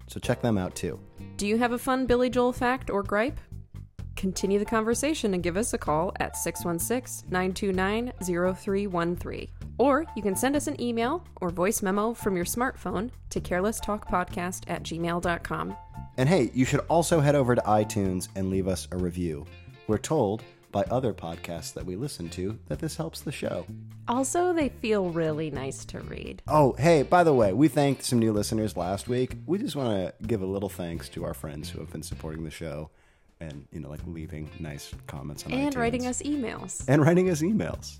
So 0.05 0.19
check 0.19 0.41
them 0.41 0.59
out 0.59 0.75
too. 0.75 0.99
Do 1.37 1.47
you 1.47 1.57
have 1.57 1.71
a 1.71 1.79
fun 1.79 2.05
Billy 2.05 2.29
Joel 2.29 2.53
fact 2.53 2.91
or 2.91 3.01
gripe? 3.01 3.39
Continue 4.21 4.59
the 4.59 4.65
conversation 4.65 5.33
and 5.33 5.41
give 5.41 5.57
us 5.57 5.73
a 5.73 5.79
call 5.79 6.13
at 6.19 6.37
616 6.37 7.27
929 7.31 8.13
0313. 8.21 9.47
Or 9.79 10.05
you 10.15 10.21
can 10.21 10.35
send 10.35 10.55
us 10.55 10.67
an 10.67 10.79
email 10.79 11.25
or 11.41 11.49
voice 11.49 11.81
memo 11.81 12.13
from 12.13 12.35
your 12.35 12.45
smartphone 12.45 13.09
to 13.31 13.41
carelesstalkpodcast 13.41 14.65
at 14.67 14.83
gmail.com. 14.83 15.75
And 16.17 16.29
hey, 16.29 16.51
you 16.53 16.65
should 16.65 16.81
also 16.81 17.19
head 17.19 17.33
over 17.33 17.55
to 17.55 17.61
iTunes 17.63 18.27
and 18.35 18.51
leave 18.51 18.67
us 18.67 18.87
a 18.91 18.97
review. 18.97 19.47
We're 19.87 19.97
told 19.97 20.43
by 20.71 20.83
other 20.83 21.15
podcasts 21.15 21.73
that 21.73 21.87
we 21.87 21.95
listen 21.95 22.29
to 22.29 22.59
that 22.67 22.77
this 22.77 22.95
helps 22.95 23.21
the 23.21 23.31
show. 23.31 23.65
Also, 24.07 24.53
they 24.53 24.69
feel 24.69 25.09
really 25.09 25.49
nice 25.49 25.83
to 25.85 25.99
read. 26.01 26.43
Oh, 26.47 26.73
hey, 26.73 27.01
by 27.01 27.23
the 27.23 27.33
way, 27.33 27.53
we 27.53 27.69
thanked 27.69 28.03
some 28.03 28.19
new 28.19 28.33
listeners 28.33 28.77
last 28.77 29.07
week. 29.07 29.37
We 29.47 29.57
just 29.57 29.75
want 29.75 29.97
to 29.97 30.27
give 30.27 30.43
a 30.43 30.45
little 30.45 30.69
thanks 30.69 31.09
to 31.09 31.25
our 31.25 31.33
friends 31.33 31.71
who 31.71 31.79
have 31.79 31.91
been 31.91 32.03
supporting 32.03 32.43
the 32.43 32.51
show 32.51 32.91
and, 33.41 33.65
you 33.71 33.79
know, 33.79 33.89
like 33.89 33.99
leaving 34.05 34.49
nice 34.59 34.93
comments 35.07 35.45
on 35.45 35.51
And 35.51 35.73
iTunes. 35.75 35.79
writing 35.79 36.07
us 36.07 36.21
emails. 36.21 36.83
And 36.87 37.01
writing 37.01 37.29
us 37.29 37.41
emails. 37.41 37.97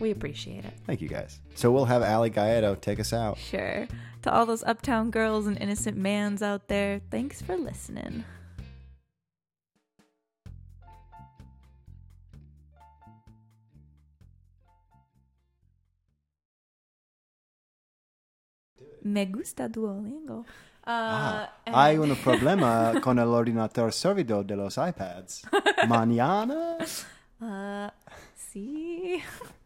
We 0.00 0.10
appreciate 0.10 0.64
it. 0.64 0.74
Thank 0.86 1.00
you 1.00 1.08
guys. 1.08 1.40
So 1.54 1.70
we'll 1.70 1.86
have 1.86 2.02
Ali 2.02 2.30
Gaeto 2.30 2.78
take 2.80 3.00
us 3.00 3.12
out. 3.12 3.38
sure 3.38 3.86
to 4.22 4.32
all 4.32 4.44
those 4.46 4.62
uptown 4.64 5.10
girls 5.10 5.46
and 5.46 5.56
innocent 5.58 5.96
mans 5.96 6.42
out 6.42 6.66
there 6.68 7.00
thanks 7.10 7.40
for 7.40 7.56
listening 7.56 8.24
Me 19.02 19.24
gusta 19.24 19.68
Duolingo. 19.68 20.44
Uh, 20.88 21.44
Hay 21.66 21.98
un 21.98 22.16
problema 22.24 22.94
con 23.02 23.18
el 23.18 23.28
ordinador 23.28 23.92
servidor 23.92 24.46
de 24.46 24.56
los 24.56 24.78
iPads. 24.78 25.42
Mañana. 25.86 26.78
Uh, 27.40 27.88
sí. 28.34 29.22